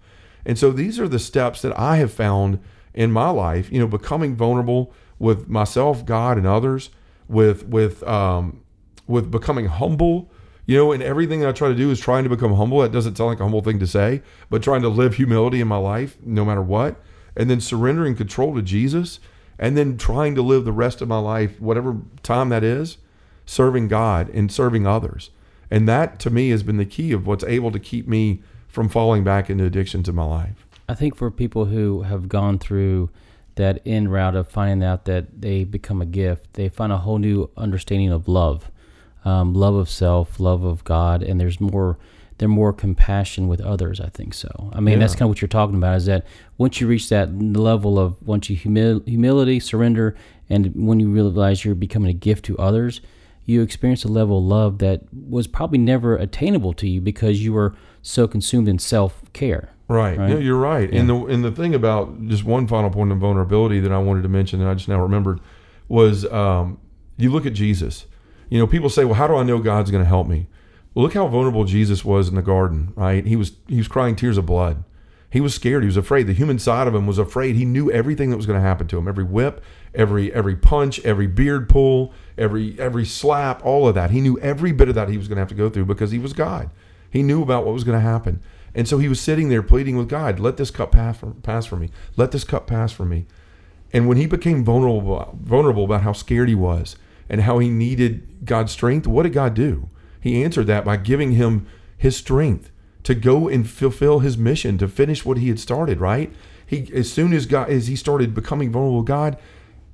And 0.45 0.57
so 0.57 0.71
these 0.71 0.99
are 0.99 1.07
the 1.07 1.19
steps 1.19 1.61
that 1.61 1.77
I 1.77 1.97
have 1.97 2.11
found 2.11 2.59
in 2.93 3.11
my 3.11 3.29
life, 3.29 3.71
you 3.71 3.79
know, 3.79 3.87
becoming 3.87 4.35
vulnerable 4.35 4.93
with 5.19 5.47
myself, 5.47 6.05
God, 6.05 6.37
and 6.37 6.47
others, 6.47 6.89
with 7.27 7.65
with 7.67 8.01
um, 8.03 8.61
with 9.09 9.31
becoming 9.31 9.65
humble. 9.65 10.31
You 10.65 10.77
know, 10.77 10.91
and 10.91 11.01
everything 11.01 11.39
that 11.39 11.49
I 11.49 11.51
try 11.51 11.67
to 11.67 11.75
do 11.75 11.89
is 11.89 11.99
trying 11.99 12.23
to 12.25 12.29
become 12.29 12.53
humble. 12.53 12.79
That 12.79 12.91
doesn't 12.91 13.17
sound 13.17 13.29
like 13.29 13.39
a 13.39 13.43
humble 13.43 13.63
thing 13.63 13.79
to 13.79 13.87
say, 13.87 14.21
but 14.51 14.61
trying 14.61 14.83
to 14.83 14.89
live 14.89 15.15
humility 15.15 15.59
in 15.59 15.67
my 15.67 15.77
life 15.77 16.17
no 16.23 16.45
matter 16.45 16.61
what. 16.61 17.01
And 17.35 17.49
then 17.49 17.59
surrendering 17.59 18.15
control 18.15 18.53
to 18.55 18.61
Jesus. 18.61 19.19
And 19.57 19.75
then 19.75 19.97
trying 19.97 20.35
to 20.35 20.41
live 20.41 20.63
the 20.63 20.71
rest 20.71 21.01
of 21.01 21.07
my 21.07 21.17
life, 21.17 21.59
whatever 21.59 21.97
time 22.23 22.49
that 22.49 22.63
is, 22.63 22.97
serving 23.45 23.87
God 23.87 24.29
and 24.29 24.51
serving 24.51 24.85
others. 24.85 25.31
And 25.71 25.87
that 25.87 26.19
to 26.19 26.29
me 26.29 26.49
has 26.51 26.63
been 26.63 26.77
the 26.77 26.85
key 26.85 27.11
of 27.11 27.25
what's 27.25 27.43
able 27.43 27.71
to 27.71 27.79
keep 27.79 28.07
me 28.07 28.41
from 28.67 28.89
falling 28.89 29.23
back 29.23 29.49
into 29.49 29.65
addictions 29.65 30.07
in 30.07 30.15
my 30.15 30.23
life. 30.23 30.67
I 30.87 30.93
think 30.93 31.15
for 31.15 31.29
people 31.31 31.65
who 31.65 32.03
have 32.03 32.29
gone 32.29 32.59
through 32.59 33.09
that 33.55 33.81
end 33.85 34.11
route 34.11 34.35
of 34.35 34.47
finding 34.47 34.87
out 34.87 35.05
that 35.05 35.41
they 35.41 35.63
become 35.63 36.01
a 36.01 36.05
gift, 36.05 36.53
they 36.53 36.69
find 36.69 36.91
a 36.91 36.97
whole 36.97 37.17
new 37.17 37.49
understanding 37.57 38.11
of 38.11 38.27
love 38.27 38.71
um, 39.25 39.53
love 39.53 39.75
of 39.75 39.89
self, 39.89 40.39
love 40.39 40.63
of 40.63 40.83
God, 40.83 41.23
and 41.23 41.39
there's 41.39 41.59
more. 41.59 41.97
They're 42.37 42.47
more 42.47 42.71
compassion 42.71 43.49
with 43.49 43.59
others. 43.59 43.99
I 43.99 44.07
think 44.07 44.33
so. 44.33 44.69
I 44.71 44.79
mean, 44.79 44.93
Yeah. 44.93 44.99
that's 44.99 45.13
kind 45.13 45.23
of 45.23 45.27
what 45.29 45.41
you're 45.41 45.49
talking 45.49 45.75
about. 45.75 45.97
Is 45.97 46.05
that 46.05 46.25
once 46.57 46.79
you 46.79 46.87
reach 46.87 47.09
that 47.09 47.37
level 47.37 47.99
of 47.99 48.15
once 48.25 48.49
you 48.49 48.55
humil- 48.55 49.05
humility, 49.05 49.59
surrender, 49.59 50.15
and 50.49 50.71
when 50.73 51.01
you 51.01 51.09
realize 51.11 51.65
you're 51.65 51.75
becoming 51.75 52.09
a 52.09 52.13
gift 52.13 52.45
to 52.45 52.57
others, 52.57 53.01
you 53.45 53.61
experience 53.61 54.05
a 54.05 54.07
level 54.07 54.37
of 54.37 54.45
love 54.45 54.77
that 54.77 55.01
was 55.13 55.47
probably 55.47 55.79
never 55.79 56.15
attainable 56.15 56.71
to 56.75 56.87
you 56.87 57.01
because 57.01 57.43
you 57.43 57.51
were 57.51 57.75
so 58.01 58.25
consumed 58.25 58.69
in 58.69 58.79
self 58.79 59.21
care. 59.33 59.71
Right. 59.89 60.17
Right? 60.17 60.29
Yeah, 60.29 60.37
you're 60.37 60.55
right. 60.57 60.89
And 60.93 61.09
the 61.09 61.15
and 61.25 61.43
the 61.43 61.51
thing 61.51 61.75
about 61.75 62.25
just 62.27 62.45
one 62.45 62.67
final 62.67 62.89
point 62.89 63.11
of 63.11 63.17
vulnerability 63.17 63.81
that 63.81 63.91
I 63.91 63.97
wanted 63.97 64.21
to 64.21 64.29
mention 64.29 64.59
that 64.61 64.69
I 64.69 64.75
just 64.75 64.87
now 64.87 65.01
remembered 65.01 65.41
was 65.89 66.23
um, 66.31 66.77
you 67.17 67.31
look 67.31 67.45
at 67.45 67.51
Jesus. 67.53 68.05
You 68.49 68.59
know, 68.59 68.67
people 68.67 68.89
say, 68.89 69.05
"Well, 69.05 69.15
how 69.15 69.27
do 69.27 69.35
I 69.35 69.43
know 69.43 69.59
God's 69.59 69.91
going 69.91 70.03
to 70.03 70.07
help 70.07 70.27
me?" 70.27 70.47
Well, 70.93 71.03
look 71.03 71.13
how 71.13 71.27
vulnerable 71.27 71.65
Jesus 71.65 72.03
was 72.03 72.27
in 72.27 72.35
the 72.35 72.41
garden. 72.41 72.93
Right? 72.95 73.25
He 73.25 73.35
was 73.35 73.53
he 73.67 73.77
was 73.77 73.87
crying 73.87 74.15
tears 74.15 74.37
of 74.37 74.45
blood. 74.45 74.83
He 75.31 75.41
was 75.41 75.53
scared. 75.53 75.83
He 75.83 75.87
was 75.87 75.97
afraid. 75.97 76.25
The 76.25 76.33
human 76.33 76.57
side 76.57 76.87
of 76.87 76.95
him 76.95 77.05
was 77.05 77.19
afraid. 77.19 77.55
He 77.55 77.65
knew 77.65 77.91
everything 77.91 78.31
that 78.31 78.37
was 78.37 78.47
going 78.47 78.59
to 78.59 78.67
happen 78.67 78.87
to 78.87 78.97
him. 78.97 79.07
Every 79.07 79.23
whip, 79.23 79.63
every 79.93 80.33
every 80.33 80.55
punch, 80.55 80.99
every 81.05 81.27
beard 81.27 81.69
pull, 81.69 82.11
every 82.37 82.75
every 82.79 83.05
slap, 83.05 83.63
all 83.63 83.87
of 83.87 83.93
that. 83.95 84.09
He 84.09 84.21
knew 84.21 84.39
every 84.39 84.71
bit 84.71 84.89
of 84.89 84.95
that 84.95 85.09
he 85.09 85.17
was 85.17 85.27
going 85.27 85.35
to 85.35 85.41
have 85.41 85.49
to 85.49 85.55
go 85.55 85.69
through 85.69 85.85
because 85.85 86.11
he 86.11 86.19
was 86.19 86.33
God. 86.33 86.71
He 87.11 87.21
knew 87.21 87.43
about 87.43 87.65
what 87.65 87.73
was 87.73 87.83
going 87.83 87.97
to 87.97 88.07
happen. 88.07 88.41
And 88.73 88.87
so 88.87 88.97
he 88.97 89.07
was 89.07 89.19
sitting 89.19 89.49
there 89.49 89.63
pleading 89.63 89.97
with 89.97 90.09
God, 90.09 90.39
"Let 90.39 90.57
this 90.57 90.71
cup 90.71 90.91
pass 90.91 91.17
from, 91.17 91.33
pass 91.41 91.71
me. 91.71 91.89
Let 92.17 92.31
this 92.31 92.43
cup 92.43 92.65
pass 92.65 92.91
from 92.91 93.09
me." 93.09 93.25
And 93.93 94.07
when 94.07 94.17
he 94.17 94.25
became 94.25 94.63
vulnerable 94.63 95.37
vulnerable 95.39 95.83
about 95.83 96.01
how 96.01 96.13
scared 96.13 96.49
he 96.49 96.55
was 96.55 96.95
and 97.29 97.41
how 97.41 97.59
he 97.59 97.69
needed 97.69 98.45
God's 98.45 98.71
strength, 98.71 99.07
what 99.07 99.23
did 99.23 99.33
God 99.33 99.53
do? 99.53 99.89
He 100.19 100.43
answered 100.43 100.67
that 100.67 100.85
by 100.85 100.97
giving 100.97 101.33
him 101.33 101.67
his 101.97 102.17
strength 102.17 102.71
to 103.03 103.15
go 103.15 103.47
and 103.47 103.69
fulfill 103.69 104.19
his 104.19 104.37
mission, 104.37 104.77
to 104.77 104.87
finish 104.87 105.25
what 105.25 105.37
he 105.37 105.47
had 105.47 105.59
started, 105.59 105.99
right? 105.99 106.33
He 106.65 106.91
as 106.93 107.11
soon 107.11 107.33
as 107.33 107.45
God 107.45 107.69
as 107.69 107.87
he 107.87 107.95
started 107.95 108.33
becoming 108.33 108.71
vulnerable 108.71 109.01
God, 109.01 109.37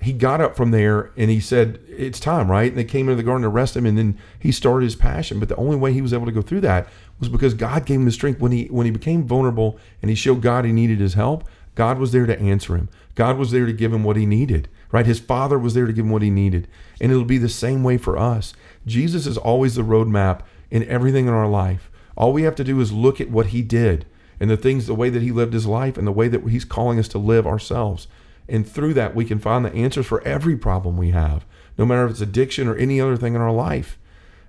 he 0.01 0.13
got 0.13 0.41
up 0.41 0.55
from 0.55 0.71
there 0.71 1.11
and 1.15 1.31
he 1.31 1.39
said, 1.39 1.79
It's 1.87 2.19
time, 2.19 2.49
right? 2.49 2.69
And 2.69 2.77
they 2.77 2.83
came 2.83 3.07
into 3.07 3.15
the 3.15 3.23
garden 3.23 3.43
to 3.43 3.49
arrest 3.49 3.75
him, 3.75 3.85
and 3.85 3.97
then 3.97 4.17
he 4.39 4.51
started 4.51 4.85
his 4.85 4.95
passion. 4.95 5.39
But 5.39 5.49
the 5.49 5.55
only 5.55 5.77
way 5.77 5.93
he 5.93 6.01
was 6.01 6.13
able 6.13 6.25
to 6.25 6.31
go 6.31 6.41
through 6.41 6.61
that 6.61 6.87
was 7.19 7.29
because 7.29 7.53
God 7.53 7.85
gave 7.85 7.99
him 7.99 8.05
the 8.05 8.11
strength 8.11 8.39
when 8.39 8.51
he 8.51 8.65
when 8.65 8.85
he 8.85 8.91
became 8.91 9.25
vulnerable 9.25 9.79
and 10.01 10.09
he 10.09 10.15
showed 10.15 10.41
God 10.41 10.65
he 10.65 10.71
needed 10.71 10.99
his 10.99 11.13
help. 11.13 11.45
God 11.75 11.99
was 11.99 12.11
there 12.11 12.25
to 12.25 12.39
answer 12.39 12.75
him. 12.75 12.89
God 13.13 13.37
was 13.37 13.51
there 13.51 13.65
to 13.65 13.73
give 13.73 13.93
him 13.93 14.03
what 14.03 14.17
he 14.17 14.25
needed. 14.25 14.67
Right? 14.91 15.05
His 15.05 15.19
father 15.19 15.59
was 15.59 15.73
there 15.73 15.85
to 15.85 15.93
give 15.93 16.05
him 16.05 16.11
what 16.11 16.21
he 16.21 16.29
needed. 16.29 16.67
And 17.01 17.11
it'll 17.11 17.25
be 17.25 17.37
the 17.37 17.49
same 17.49 17.83
way 17.83 17.97
for 17.97 18.17
us. 18.17 18.53
Jesus 18.85 19.27
is 19.27 19.37
always 19.37 19.75
the 19.75 19.81
roadmap 19.81 20.41
in 20.71 20.87
everything 20.87 21.27
in 21.27 21.33
our 21.33 21.47
life. 21.47 21.91
All 22.15 22.33
we 22.33 22.43
have 22.43 22.55
to 22.55 22.63
do 22.63 22.79
is 22.79 22.91
look 22.91 23.19
at 23.19 23.29
what 23.29 23.47
he 23.47 23.61
did 23.61 24.05
and 24.39 24.49
the 24.49 24.57
things, 24.57 24.87
the 24.87 24.95
way 24.95 25.09
that 25.09 25.21
he 25.21 25.31
lived 25.31 25.53
his 25.53 25.65
life 25.65 25.97
and 25.97 26.07
the 26.07 26.11
way 26.11 26.27
that 26.27 26.47
he's 26.47 26.65
calling 26.65 26.99
us 26.99 27.07
to 27.09 27.17
live 27.17 27.45
ourselves. 27.45 28.07
And 28.47 28.67
through 28.67 28.93
that, 28.93 29.15
we 29.15 29.25
can 29.25 29.39
find 29.39 29.65
the 29.65 29.73
answers 29.73 30.05
for 30.05 30.25
every 30.25 30.55
problem 30.55 30.97
we 30.97 31.11
have, 31.11 31.45
no 31.77 31.85
matter 31.85 32.05
if 32.05 32.11
it's 32.11 32.21
addiction 32.21 32.67
or 32.67 32.75
any 32.75 33.01
other 33.01 33.17
thing 33.17 33.35
in 33.35 33.41
our 33.41 33.51
life. 33.51 33.97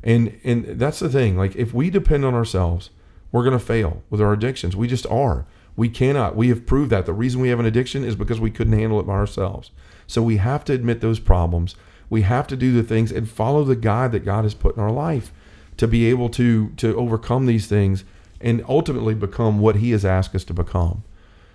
And 0.02 0.38
and 0.44 0.64
that's 0.78 1.00
the 1.00 1.08
thing. 1.08 1.36
Like 1.36 1.56
if 1.56 1.72
we 1.72 1.90
depend 1.90 2.24
on 2.24 2.34
ourselves, 2.34 2.90
we're 3.32 3.42
going 3.42 3.58
to 3.58 3.64
fail 3.64 4.02
with 4.10 4.20
our 4.20 4.32
addictions. 4.32 4.76
We 4.76 4.86
just 4.86 5.06
are. 5.06 5.46
We 5.76 5.88
cannot. 5.88 6.34
We 6.34 6.48
have 6.48 6.66
proved 6.66 6.90
that. 6.90 7.06
The 7.06 7.12
reason 7.12 7.40
we 7.40 7.50
have 7.50 7.60
an 7.60 7.66
addiction 7.66 8.02
is 8.02 8.16
because 8.16 8.40
we 8.40 8.50
couldn't 8.50 8.78
handle 8.78 8.98
it 8.98 9.06
by 9.06 9.12
ourselves. 9.12 9.70
So 10.06 10.22
we 10.22 10.38
have 10.38 10.64
to 10.64 10.72
admit 10.72 11.00
those 11.00 11.20
problems. 11.20 11.76
We 12.08 12.22
have 12.22 12.46
to 12.48 12.56
do 12.56 12.72
the 12.72 12.82
things 12.82 13.12
and 13.12 13.28
follow 13.28 13.64
the 13.64 13.76
guide 13.76 14.12
that 14.12 14.24
God 14.24 14.44
has 14.44 14.54
put 14.54 14.76
in 14.76 14.82
our 14.82 14.92
life 14.92 15.32
to 15.76 15.86
be 15.86 16.06
able 16.06 16.28
to 16.30 16.70
to 16.70 16.96
overcome 16.96 17.46
these 17.46 17.66
things 17.66 18.04
and 18.40 18.64
ultimately 18.68 19.14
become 19.14 19.58
what 19.58 19.76
he 19.76 19.90
has 19.90 20.04
asked 20.04 20.34
us 20.34 20.44
to 20.44 20.54
become. 20.54 21.02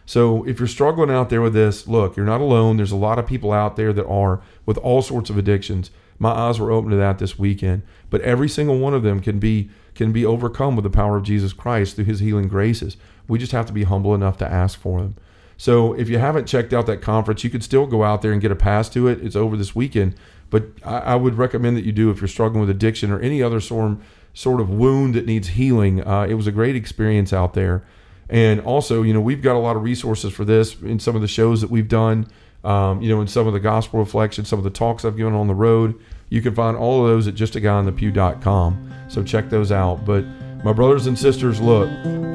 So 0.05 0.45
if 0.47 0.60
you're 0.60 0.67
struggling 0.67 1.10
out 1.10 1.29
there 1.29 1.41
with 1.41 1.53
this, 1.53 1.88
look, 1.88 2.17
you're 2.17 2.25
not 2.25 2.41
alone. 2.41 2.77
There's 2.77 2.91
a 2.91 2.97
lot 2.97 3.19
of 3.19 3.27
people 3.27 3.51
out 3.51 3.75
there 3.75 3.93
that 3.93 4.05
are 4.07 4.41
with 4.65 4.77
all 4.79 5.01
sorts 5.01 5.29
of 5.29 5.38
addictions. 5.38 5.89
My 6.21 6.29
eyes 6.29 6.60
were 6.60 6.69
open 6.69 6.91
to 6.91 6.97
that 6.97 7.17
this 7.17 7.39
weekend. 7.39 7.81
But 8.12 8.21
every 8.21 8.47
single 8.47 8.77
one 8.77 8.93
of 8.93 9.01
them 9.01 9.21
can 9.21 9.39
be 9.39 9.71
can 9.95 10.12
be 10.12 10.23
overcome 10.23 10.75
with 10.75 10.84
the 10.84 10.89
power 10.91 11.17
of 11.17 11.23
Jesus 11.23 11.51
Christ 11.51 11.95
through 11.95 12.05
his 12.05 12.19
healing 12.19 12.47
graces. 12.47 12.95
We 13.27 13.39
just 13.39 13.53
have 13.53 13.65
to 13.65 13.73
be 13.73 13.86
humble 13.86 14.13
enough 14.13 14.38
to 14.38 14.47
ask 14.47 14.79
for 14.79 15.01
them. 15.01 15.15
So 15.57 15.93
if 15.93 16.10
you 16.10 16.19
haven't 16.19 16.45
checked 16.45 16.73
out 16.73 16.86
that 16.86 17.01
conference, 17.01 17.43
you 17.43 17.49
could 17.49 17.63
still 17.63 17.88
go 17.88 18.03
out 18.03 18.21
there 18.21 18.31
and 18.31 18.39
get 18.39 18.51
a 18.51 18.55
pass 18.55 18.88
to 18.89 19.07
it. 19.07 19.19
It's 19.23 19.36
over 19.36 19.57
this 19.57 19.75
weekend. 19.75 20.13
But 20.51 20.65
I, 20.86 20.97
I 20.99 21.15
would 21.15 21.39
recommend 21.39 21.75
that 21.77 21.86
you 21.86 21.91
do 21.91 22.12
if 22.12 22.21
you're 22.21 22.27
struggling 22.27 22.62
with 22.62 22.69
addiction 22.69 23.10
or 23.12 23.19
any 23.19 23.41
other 23.41 23.60
sort 23.60 23.97
sort 24.34 24.62
of 24.62 24.69
wound 24.69 25.15
that 25.15 25.25
needs 25.25 25.49
healing. 25.49 26.05
Uh, 26.05 26.27
it 26.29 26.36
was 26.36 26.45
a 26.45 26.51
great 26.51 26.75
experience 26.75 27.34
out 27.34 27.55
there. 27.55 27.84
And 28.29 28.62
also, 28.62 29.01
you 29.01 29.13
know, 29.13 29.19
we've 29.21 29.41
got 29.41 29.55
a 29.55 29.60
lot 29.60 29.75
of 29.75 29.81
resources 29.81 30.31
for 30.31 30.45
this 30.45 30.79
in 30.81 30.99
some 30.99 31.15
of 31.15 31.21
the 31.21 31.27
shows 31.27 31.62
that 31.62 31.71
we've 31.71 31.89
done, 31.89 32.27
um, 32.63 33.02
you 33.02 33.10
know, 33.10 33.21
in 33.21 33.28
some 33.28 33.47
of 33.47 33.54
the 33.54 33.60
gospel 33.60 34.00
reflections, 34.00 34.47
some 34.47 34.60
of 34.60 34.63
the 34.63 34.69
talks 34.69 35.04
I've 35.04 35.17
given 35.17 35.34
on 35.34 35.47
the 35.47 35.56
road. 35.56 36.00
You 36.30 36.41
can 36.41 36.56
find 36.56 36.78
all 36.78 37.02
of 37.02 37.12
those 37.12 37.28
at 37.28 37.36
justaguyinthepew.com. 37.36 38.93
So 39.10 39.24
check 39.24 39.50
those 39.50 39.71
out. 39.71 40.06
But 40.06 40.24
my 40.63 40.71
brothers 40.71 41.08
and 41.08 41.17
sisters, 41.17 41.60
look, 41.60 41.89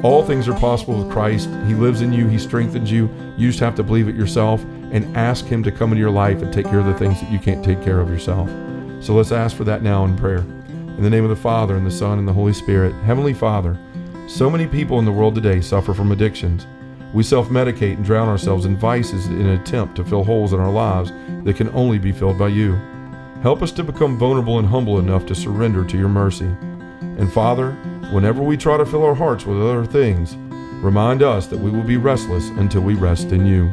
all 0.05 0.25
things 0.25 0.49
are 0.49 0.59
possible 0.59 0.99
with 1.03 1.11
Christ. 1.13 1.49
He 1.67 1.75
lives 1.75 2.01
in 2.01 2.13
you, 2.13 2.27
He 2.29 2.39
strengthens 2.39 2.91
you. 2.91 3.09
You 3.37 3.49
just 3.49 3.61
have 3.61 3.77
to 3.77 3.83
believe 3.83 4.09
it 4.09 4.17
yourself 4.17 4.63
and 4.93 5.17
ask 5.17 5.45
Him 5.47 5.63
to 5.63 5.73
come 5.73 5.93
into 5.93 6.01
your 6.01 6.11
life 6.11 6.43
and 6.43 6.53
take 6.53 6.67
care 6.67 6.81
of 6.81 6.87
the 6.87 6.95
things 6.95 7.21
that 7.21 7.31
you 7.31 7.39
can't 7.39 7.65
take 7.65 7.83
care 7.83 8.01
of 8.01 8.11
yourself. 8.11 8.49
So 9.01 9.15
let's 9.15 9.33
ask 9.33 9.57
for 9.57 9.65
that 9.65 9.83
now 9.83 10.05
in 10.05 10.17
prayer. 10.17 10.39
In 10.39 11.03
the 11.03 11.11
name 11.11 11.25
of 11.25 11.31
the 11.31 11.37
Father, 11.37 11.77
and 11.77 11.87
the 11.87 11.91
Son, 11.91 12.19
and 12.19 12.27
the 12.27 12.33
Holy 12.33 12.53
Spirit. 12.55 12.95
Heavenly 13.05 13.35
Father, 13.35 13.79
so 14.29 14.51
many 14.51 14.67
people 14.67 14.99
in 14.99 15.05
the 15.05 15.13
world 15.13 15.35
today 15.35 15.61
suffer 15.61 15.95
from 15.95 16.11
addictions. 16.11 16.67
We 17.17 17.23
self 17.23 17.49
medicate 17.49 17.95
and 17.95 18.05
drown 18.05 18.29
ourselves 18.29 18.67
in 18.67 18.77
vices 18.77 19.29
in 19.29 19.41
an 19.41 19.59
attempt 19.59 19.97
to 19.97 20.05
fill 20.05 20.23
holes 20.23 20.53
in 20.53 20.61
our 20.61 20.71
lives 20.71 21.11
that 21.45 21.57
can 21.57 21.71
only 21.71 21.99
be 21.99 22.13
filled 22.13 22.39
by 22.39 22.49
you. 22.49 22.79
Help 23.41 23.63
us 23.63 23.73
to 23.73 23.83
become 23.83 24.19
vulnerable 24.19 24.59
and 24.59 24.69
humble 24.69 24.99
enough 24.99 25.25
to 25.25 25.35
surrender 25.35 25.83
to 25.83 25.97
your 25.97 26.11
mercy. 26.11 26.55
And 27.01 27.33
Father, 27.33 27.71
whenever 28.13 28.43
we 28.43 28.59
try 28.59 28.77
to 28.77 28.85
fill 28.85 29.03
our 29.03 29.15
hearts 29.15 29.47
with 29.47 29.57
other 29.57 29.87
things, 29.87 30.37
remind 30.85 31.23
us 31.23 31.47
that 31.47 31.59
we 31.59 31.71
will 31.71 31.85
be 31.85 31.97
restless 31.97 32.51
until 32.51 32.83
we 32.83 32.93
rest 32.93 33.33
in 33.33 33.47
you. 33.47 33.69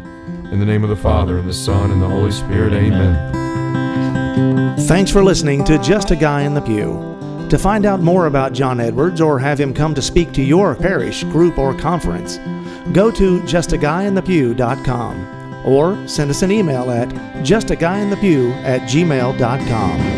In 0.54 0.60
the 0.60 0.66
name 0.66 0.86
of 0.86 0.90
the 0.90 0.96
Father, 0.96 1.38
and 1.38 1.50
the 1.50 1.54
Son, 1.54 1.92
and 1.92 2.02
the 2.02 2.08
Holy 2.08 2.32
Spirit, 2.32 2.72
amen. 2.72 4.78
Thanks 4.88 5.12
for 5.12 5.22
listening 5.22 5.66
to 5.66 5.78
Just 5.80 6.12
a 6.12 6.16
Guy 6.16 6.44
in 6.44 6.54
the 6.54 6.62
Pew. 6.62 7.48
To 7.50 7.58
find 7.58 7.86
out 7.86 8.00
more 8.00 8.28
about 8.28 8.54
John 8.54 8.80
Edwards 8.80 9.20
or 9.20 9.38
have 9.38 9.60
him 9.60 9.74
come 9.74 9.94
to 9.96 10.02
speak 10.02 10.32
to 10.32 10.42
your 10.42 10.76
parish, 10.76 11.26
group, 11.26 11.58
or 11.58 11.78
conference, 11.78 12.40
go 12.92 13.12
to 13.12 13.40
justaguyinthepew.com 13.42 15.66
or 15.66 16.08
send 16.08 16.30
us 16.30 16.42
an 16.42 16.52
email 16.52 16.92
at 16.92 17.10
justaguyinthepew 17.44 18.52
at 18.64 18.82
gmail.com. 18.82 20.13